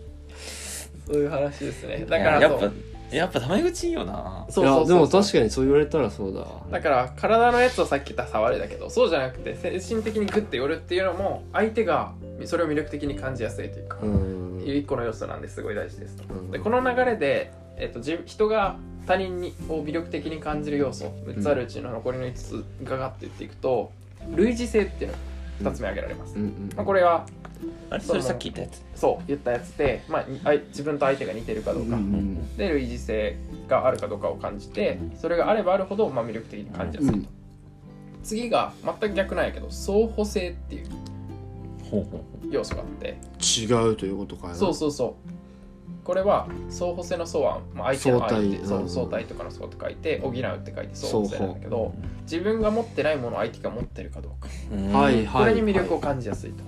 [1.07, 2.05] そういう話ですね。
[2.09, 2.73] だからやっぱそう
[3.15, 4.45] やっぱタメ口いいよな。
[4.49, 6.41] そうそうそういやでも確かにそう言われたらそうだ。
[6.41, 12.13] わだから体のやつをさっき言った触りだけどそうじゃなくて精神的にグッて寄るっていうのも相手が
[12.45, 14.63] それを魅力的に感じやすいというか、うん。
[14.65, 16.33] いう一個の要素なんですごい大事ですと。
[16.33, 16.51] うん。
[16.51, 23.91] でこの流れで、えっと、自人が他人にを魅力的に感じる要素6つあるうちの残りの5つガガッて言っていくと
[24.35, 25.17] 類似性っていうの。
[25.17, 27.25] が2つ目挙げられます、うんうんまあ、これは
[27.89, 28.83] あれそれさっき言ったやつ。
[28.95, 33.37] そう言ったやつで、まあ、自分と相手が似てるかどうか、うんで類似性
[33.67, 37.27] があるかどうかを感じてそれがあればあるほど、まあ、魅力的に感じやすいと、うん。
[38.23, 40.87] 次が全く逆なんやけど相補性っていう
[42.49, 43.17] 要素があって。
[43.39, 45.32] 違うということかそうそうそう
[46.03, 48.89] これは相補性の相は、まあ、相手の相相手そう対うん。
[48.89, 51.69] 相対とかの相と書いて補うって書いて相補性なんだけう。
[51.69, 51.93] ど
[52.23, 54.49] 自分が持ってないものを相手が持ってるかどうか。
[54.71, 54.91] うん。
[54.93, 56.63] はいはいこれに魅力を感じやすいと、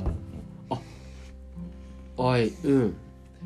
[2.22, 2.96] はいうん。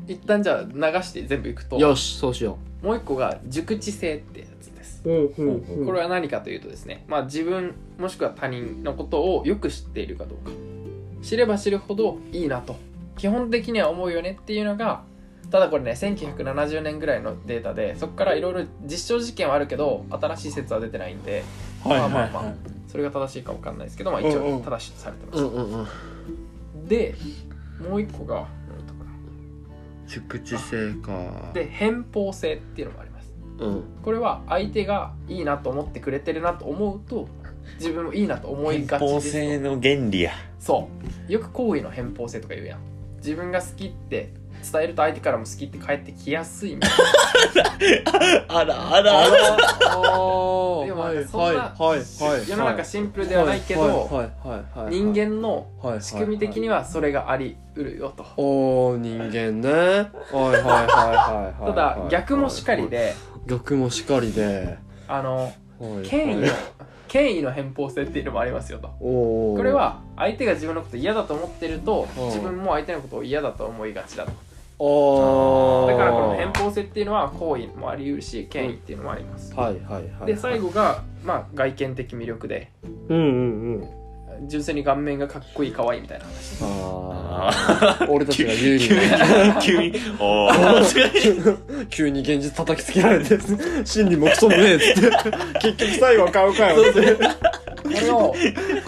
[0.06, 0.70] 一旦じゃあ流
[1.02, 5.02] して全部いくとよしそうしよもう一個が熟知性ってやつです。
[5.04, 5.86] うんうんうん。
[5.86, 10.52] これは何かというとですね、まあ、自分もしくは他人のことをよく知っているかどうか。
[11.22, 12.76] 知れば知るほどいいなと。
[13.18, 15.02] 基本的には思うよねっていうのが
[15.50, 21.44] ただこれね1970年ぐらいのデータでそこからいろいろ実証実験はあるけど新しい説は出てないんで
[21.84, 22.54] はいまあまあまあはい
[22.90, 25.82] それが正しいか分かんないですけど、まあ、一応正しいとされてました、うんうんう
[26.78, 26.88] ん。
[26.88, 27.14] で
[27.88, 28.48] もう一個が
[30.08, 31.52] 熟知性か。
[31.54, 33.32] で偏方性っていうのもあります。
[33.60, 33.84] うん。
[34.02, 37.28] これは相手がいいなと思ってくれてるなと思うと
[37.78, 40.32] 自分もいいなと思いがち偏方です性の原理や。
[40.58, 40.88] そ
[41.28, 41.32] う。
[41.32, 42.80] よく行為の偏方性とか言うやん。
[43.18, 46.90] 自分が好きって伝えると相手からも好きって返ってきやすいみたい
[48.48, 49.12] あらああら。
[49.12, 49.26] らあ
[50.86, 54.10] でもはいそんなはいはいはいな世の中シンプルではないけど、
[54.88, 55.66] 人間の
[56.00, 59.70] 仕組み的にはそれがありうるよと、おー人間ね。
[59.70, 61.72] はいはいはいはいはい。
[61.72, 63.14] ただ逆もしかりで。
[63.46, 64.78] 逆もしかりで。
[65.08, 65.48] あのは
[66.04, 66.50] い権威のはい。
[67.08, 68.88] 権威の偏方性っていうのもありますよと。
[69.00, 72.24] これは相手が自分のこと嫌だと思ってるとうん。
[72.26, 74.32] 自分も相手のことを嫌だと思いがちだと
[74.80, 79.54] だからこの偏方性っていうのは行為もあり得るし権威っていうのもあります。
[79.54, 82.72] はいはいはいで最後が、まあ、外見的魅力で。
[83.08, 84.00] うんうんうん。
[84.48, 86.62] 純粋に顔面がかっこいい可愛いみたいな話。
[86.62, 89.92] あああ 俺たちが有利急にな急に。
[91.90, 93.38] 急に現実叩きつけられて
[93.84, 95.10] 真理もクソもねえっつって。
[95.60, 97.14] 結局最後は買うかよって。
[97.14, 98.34] これを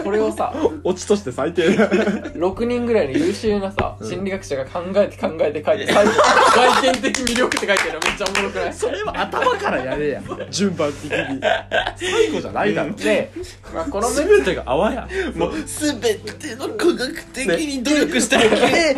[0.03, 1.75] これをさオチとして最低。
[1.75, 4.09] だ6人ぐらいの優秀なさうん。
[4.09, 6.11] 心理学者が考えて考えて書いて最後
[6.81, 8.73] 外見的魅力って書いてるのめっちゃおもろくない？
[8.73, 10.21] それは頭からやれや。
[10.49, 11.41] 順番的に。
[11.95, 12.93] 最後じゃないだろ。
[12.95, 13.31] で、
[13.73, 15.07] まあ、この6全てが泡や。
[15.35, 18.49] もう全ての科学的に努力した結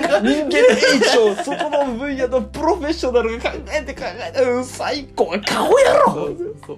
[0.08, 0.60] 果人間
[0.96, 1.00] 以
[1.36, 5.28] 上そこの分野のプロフェッショナルが考えて考えてうん最高。
[5.28, 6.14] は顔やろ。
[6.14, 6.78] そうそうそう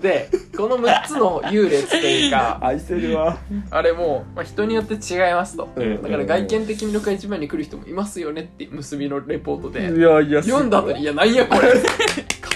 [0.00, 3.38] でこの6つの優劣というか 愛せるわ。
[3.70, 9.80] あれも、まあ、人によって違いますと、うんだから外見的魅力が一番に来る人もいますよねって結びのレポートで。
[9.80, 11.72] いやいや読んだ後に「いやなんやこれ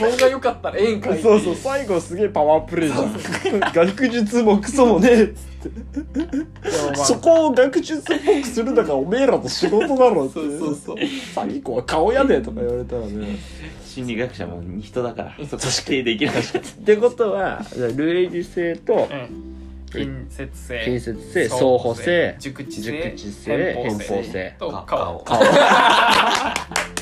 [0.09, 3.61] 顔が良かったらええんかい」っていそうそう最後すげえパワープレイじゃん。
[3.72, 10.34] 学術もクソもねえっつってそこを学術っぽくするのがおめえらの仕事だろって。
[10.34, 10.96] そうそうそう。
[11.34, 13.38] 最後は顔やでとか言われたらね。
[13.84, 15.46] 心理学者も人だから。
[15.46, 16.42] そこ否定できないっ
[16.84, 17.62] てことは
[17.96, 19.53] 類似性とうん。
[19.92, 25.22] 近接性近接性相補性熟知性熟知性偏方性とか顔。
[25.22, 25.38] 顔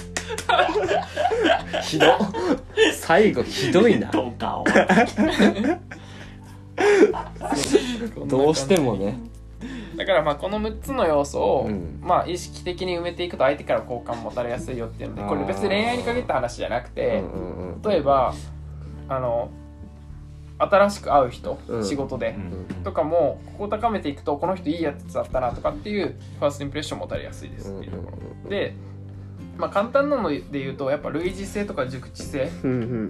[1.82, 2.06] ひど
[2.94, 4.10] 最後ひどいな。
[8.26, 9.18] どうしてもね。
[9.96, 11.98] だからまあこの6つの要素を、うん。
[12.00, 17.82] まあ意識的に埋めていくと相手から好感持たれやすいよっていうのでこれ別に恋愛に限った話じゃなくうてんうんうん。
[17.82, 18.34] 例えば
[19.08, 19.50] あの
[20.58, 21.84] 新しく会う人、うん。
[21.84, 22.38] 仕事でう、
[22.80, 22.82] ん。
[22.82, 28.12] とかもここを高めていくとこの人いいやつだったなとかっていうファーストインプレッション持たれやすいですっていうとこ
[28.44, 28.74] ろ、で
[29.60, 32.50] まあ簡単なので言うとやっぱ類似性とか熟知性っ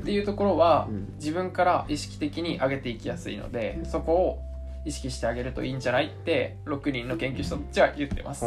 [0.04, 1.14] ていうところはうん。
[1.16, 4.42] 自分から意識的に上げていきやすいのでそこを
[4.84, 8.44] 意識してあげるといいんじゃないって6人の研究者たちは言ってます、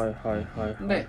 [0.88, 1.08] で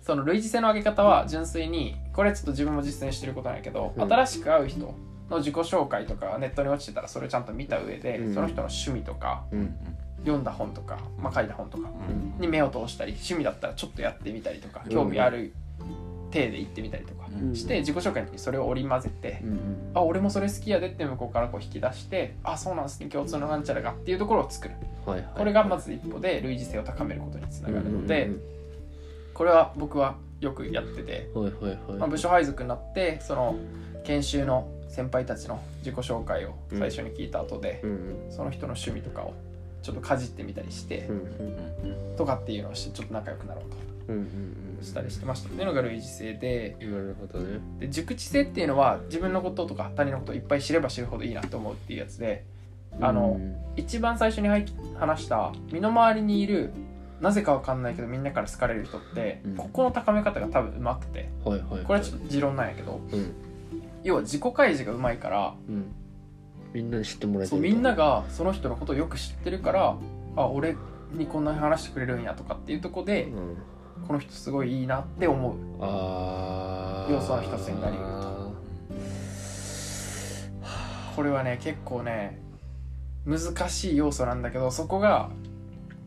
[0.00, 4.02] その類似性の上げ方は純粋にこれちょっと自分も実践してることなんやけど、うん。
[4.02, 4.94] 新しく会う人
[5.30, 8.34] の自己紹介とかネットに落ちてたらそれをちゃんと見た上で、うん。
[8.34, 9.74] その人の趣味とかうん。
[10.20, 12.40] 読んだ本とか、まあ、書いた本とかうん。
[12.40, 14.90] に目を通したり趣味だったらちょっとやってみたりとかうん。
[14.90, 15.54] 興味ある
[16.34, 17.54] 体で行ってみたりとかうん。
[17.54, 24.74] して自己紹介の時にそれを織り交ぜて、うんあ俺もそれ好きやでって向こうからこう引き出してあそうなんですね共通のなんちゃらがっていうところを作る。
[25.06, 25.28] はいはい。
[25.36, 28.40] これがまず一歩で類似性を高めることにつながるので、うん
[29.34, 31.76] これは僕はよくやってて、はいはいはい。
[31.98, 33.56] まあ、部署配属になってその
[34.04, 39.34] 研修の先輩たちの自己紹介を最初に聞いた後で、うんその人の趣味とかを
[39.82, 43.62] ちょっとかじってみたりしてうんうんとかっていうのをしてちょっと仲良くなろ
[44.08, 44.26] ううんうん
[44.73, 45.48] としたりしてました。
[45.48, 46.76] っていうのが類似性で。
[46.80, 52.44] なるほどねで熟知性っていうのは自分のこととか他人のことをいっぱい知れば知るほどいいなと思うっていうやつで。
[53.00, 53.56] あのうん。
[53.76, 54.66] 一番最初に入
[54.98, 56.72] 話した身の回りにいる
[57.20, 59.56] なぜかわかんないけどみんなから好かれる人って、うん。
[59.56, 61.30] ここの高め方が多分うまくて。
[61.44, 61.84] はいはいはい。
[61.84, 63.32] これはちょっと持論なんやけどうん。
[64.02, 65.92] 要は自己開示がうまいからうん。
[66.74, 69.96] みんなに知ってもらえてそうるみんながその人のことをよく知ってるから
[70.36, 70.76] あ俺
[71.12, 73.56] にこんなに話してくれるんやとかっていうとこでうん
[74.06, 75.54] この人すごいいいなって思う。
[75.80, 78.54] 要素の一つになりうると。
[81.16, 82.40] これはね結構ね
[83.24, 83.38] 難
[83.68, 85.30] しい要素なんだけどそこが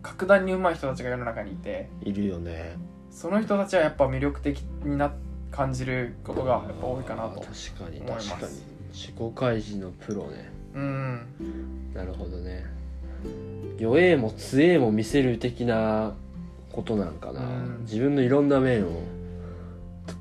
[0.01, 2.77] 格段に上手い人たちが世の中にいているよね。
[3.11, 5.11] その人たちはやっぱ魅力的になっ
[5.51, 8.29] 感じることがやっぱ多いかなと確かに思います。
[8.29, 8.53] 確かに。
[8.93, 10.51] 自己開示のプロね。
[10.75, 11.27] うん。
[11.93, 12.65] なるほどね。
[13.79, 16.13] 弱えも強えも見せる的な
[16.77, 17.79] ことなんかな、うん。
[17.81, 19.01] 自分のいろんな面を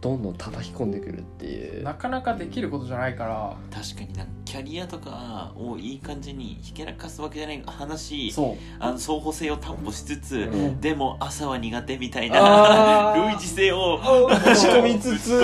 [0.01, 1.82] どんどん叩き込んでくるっていう。
[1.82, 3.57] なかなかできることじゃないから。
[3.70, 8.30] 確かになんかキャリアとかをいい感じにひけらかすわけじゃない話。
[8.30, 8.62] そう。
[8.78, 10.80] あの相補性を担保しつつ、うん。
[10.80, 15.39] でも朝は苦手みたいな類似性を打ち込みつつ。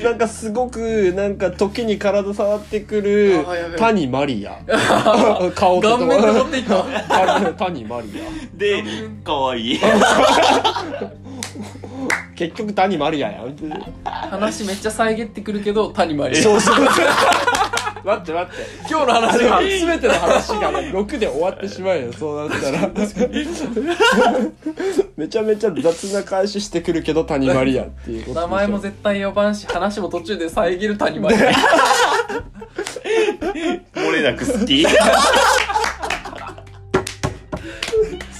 [0.00, 3.44] でなんかすごくなんか時に体触ってくる
[3.78, 4.60] 谷マリア
[5.54, 8.12] 顔と顔面で持っていった 谷マリ
[8.54, 8.82] で
[9.24, 9.80] 可愛い。
[9.82, 11.12] ア
[12.36, 13.56] 結局谷マリアやん。
[14.30, 16.76] 話めっちゃ遮ってくるけど谷まりそうそう
[18.04, 18.62] 待って待って。
[18.88, 22.12] 今日の話は全ての話がね 6で終わってしまうよ。
[22.12, 22.88] そうなったら。
[25.16, 31.36] めちゃめちゃ雑な返ししてくるけど谷マリアっていう名前も絶対呼ばんし話も途中で遮る谷まり
[33.94, 34.86] 漏れなく好き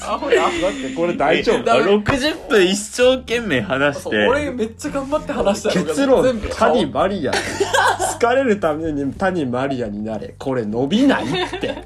[0.07, 0.43] アホや。
[0.43, 1.73] だってこれ大丈夫？
[1.73, 6.75] あ60分一生懸命話しそうて俺めっちゃ頑張って話したのが結論全部顔。
[6.75, 10.35] 谷マリア好かれるために谷マリアになれ。
[10.39, 11.85] これ伸びないって。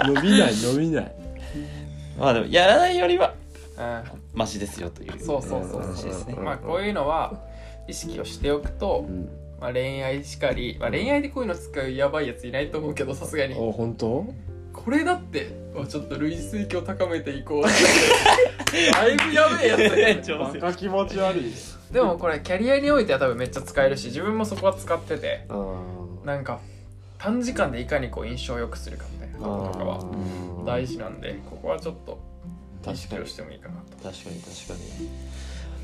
[0.00, 1.14] 伸びない伸びない。
[2.18, 3.34] まあでもやらないよりは
[3.78, 4.02] うん。
[4.34, 5.12] マシですよという。
[5.18, 7.34] そうそうそう話ですねまあこういうのは
[7.88, 9.28] 意識をしておくと、うん。
[9.60, 13.54] まあ、恋愛しかり、まあ、恋愛でこういうの使うやばいやついないと思うけどさすがに。
[13.54, 14.26] お本当？
[14.84, 15.64] これだって。
[15.76, 17.62] あちょっと類推挙を高めていこう。
[18.92, 21.52] だいぶやべえやつね調整バカ気持ち悪い。
[21.90, 25.46] でもこれキャリアにおいては多分めっちゃ使えるし自分もそこは使ってて。
[25.48, 25.74] あ
[26.24, 26.60] なんか
[27.18, 30.66] 短時間でいかにこう印象を良くするかみたいなところとかはー。
[30.66, 32.18] 大事なんでここはちょっと
[32.92, 33.96] 意識をしてもいいかなと。
[34.02, 35.08] 確かに確かに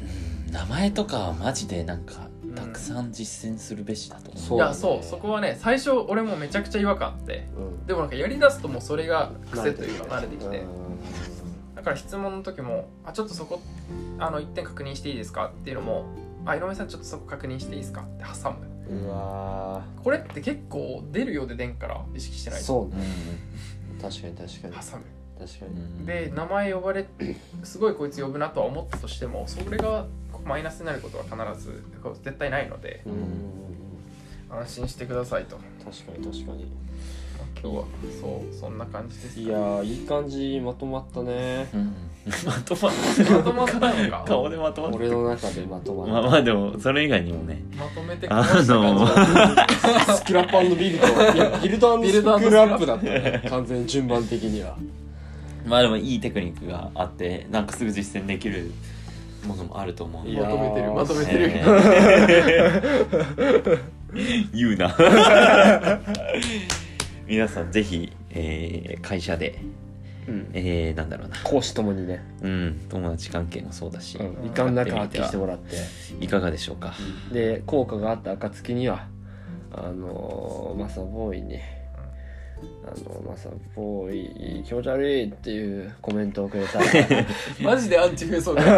[0.03, 4.59] うん名前とかはマジでなんかうんたくさん実践するべしだと思う、そう。
[4.59, 7.46] いやそうそこはね最初俺もめちゃくちゃ違和感あって。
[7.57, 7.86] うん。
[7.86, 10.59] でもなんかやりだすともうそれが癖というか慣れてきて。
[10.61, 10.90] うん
[11.80, 13.59] だから質問の時も「あちょっとそこ
[14.18, 16.05] あの一点確認していいですか?」っていうのも
[16.44, 18.66] 「あ井上さんちょっとそこ確認していいですか?」って挟む。
[18.90, 22.66] うわこれって結構出るようで出んから意識してないと。
[22.66, 23.03] そうね。
[23.98, 24.74] う確かに確かに。
[24.74, 25.05] 挟む
[25.41, 25.80] 確かに。
[25.80, 26.07] ん。
[26.07, 27.07] で名前呼ばれ
[27.62, 30.07] すごいこいつ呼ぶなとは思ったとしてもそれが
[30.45, 31.82] マイナスになることは必ず
[32.22, 33.03] 絶対ないので
[34.51, 36.72] 安心してくださいと、ま確かに確かに。
[37.38, 37.84] あ今日は
[38.20, 39.41] そうそんな感じです。
[39.41, 41.68] いやーいい感じまとまったね。
[41.72, 41.95] うん。
[42.45, 42.93] まとまっ
[43.30, 44.24] まとまったのか。
[44.28, 46.12] 顔でまとまって俺の中でまとまった。
[46.12, 47.62] まあまあでもそれ以外にもね。
[47.78, 51.07] まとめてこなした感じだスクラップビルド。
[51.07, 53.43] いやビルドビルドスクラップだったね。
[53.49, 54.76] 完全に順番的には
[55.66, 58.72] まあでもいいテクニックがあってなんかすぐ実践できる
[59.46, 60.28] ものもあると思う。
[60.28, 61.50] いやまとめてるまとめてる、
[64.52, 64.96] 言うな。
[67.26, 69.58] 皆さんぜひ、えー会社で、
[70.28, 70.50] うん。
[70.52, 71.36] えー、なんだろうな。
[71.44, 72.22] 講師ともにね。
[72.42, 72.80] うん。
[72.88, 74.46] 友達関係もそうだし、うん。
[74.46, 75.76] いかんなく発揮してもらって。
[76.20, 76.94] いかがでしょうか、
[77.32, 79.06] で効果があった暁には
[79.72, 81.58] あのーマサボーイに
[82.84, 86.78] あのマサボーイ気持ち悪いっていうコメントをくれた。
[86.78, 86.84] ら
[87.62, 88.68] マジでアンチ増えそうだよ。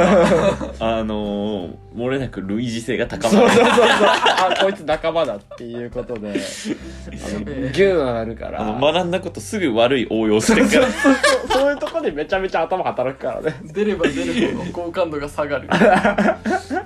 [0.81, 3.55] あのー、漏れなく類似性が高そうまる。
[3.55, 6.29] そうそうそうあこいつ仲間だっていうことで。
[6.29, 7.71] あのべえ。
[7.73, 8.61] ギュン上がるから。
[8.61, 10.87] あの学んだことすぐ悪い応用するから。
[10.91, 11.15] そう。
[11.49, 13.55] そういうとこでめちゃめちゃ頭働くからね。
[13.73, 15.69] 出れば出るほど好感度が下がる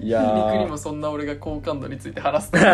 [0.00, 2.58] いや肉にーもそんな俺が好感度について話すと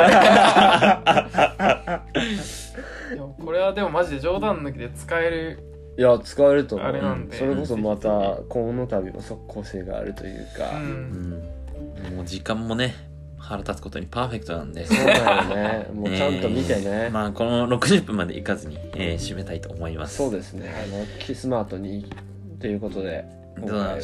[3.10, 5.58] でもこれはでもマジで冗談抜きで使える。
[5.98, 6.88] いや使えると思う。
[6.88, 7.36] あれなんで。
[7.36, 8.08] それこそまた
[8.48, 11.42] この度も即効性があるというか、ううん。
[12.12, 12.94] んもう時間もね
[13.38, 14.86] 腹立つことにパーフェクトなんで。
[14.86, 15.86] そうだよね。
[15.92, 20.16] もうちゃんと見てね、えーまあこの60分までいかずに、えー締めたいと思います。
[20.16, 20.72] そうですね。
[20.72, 22.06] あのキスマートに
[22.60, 23.24] ということで
[23.58, 24.00] 今どうだ回は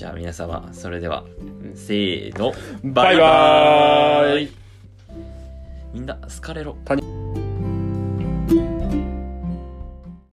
[0.00, 4.52] じゃあ皆様それでは、うんせーのバイバーイ。
[5.92, 6.78] みんな好かれろ。
[6.86, 7.19] 谷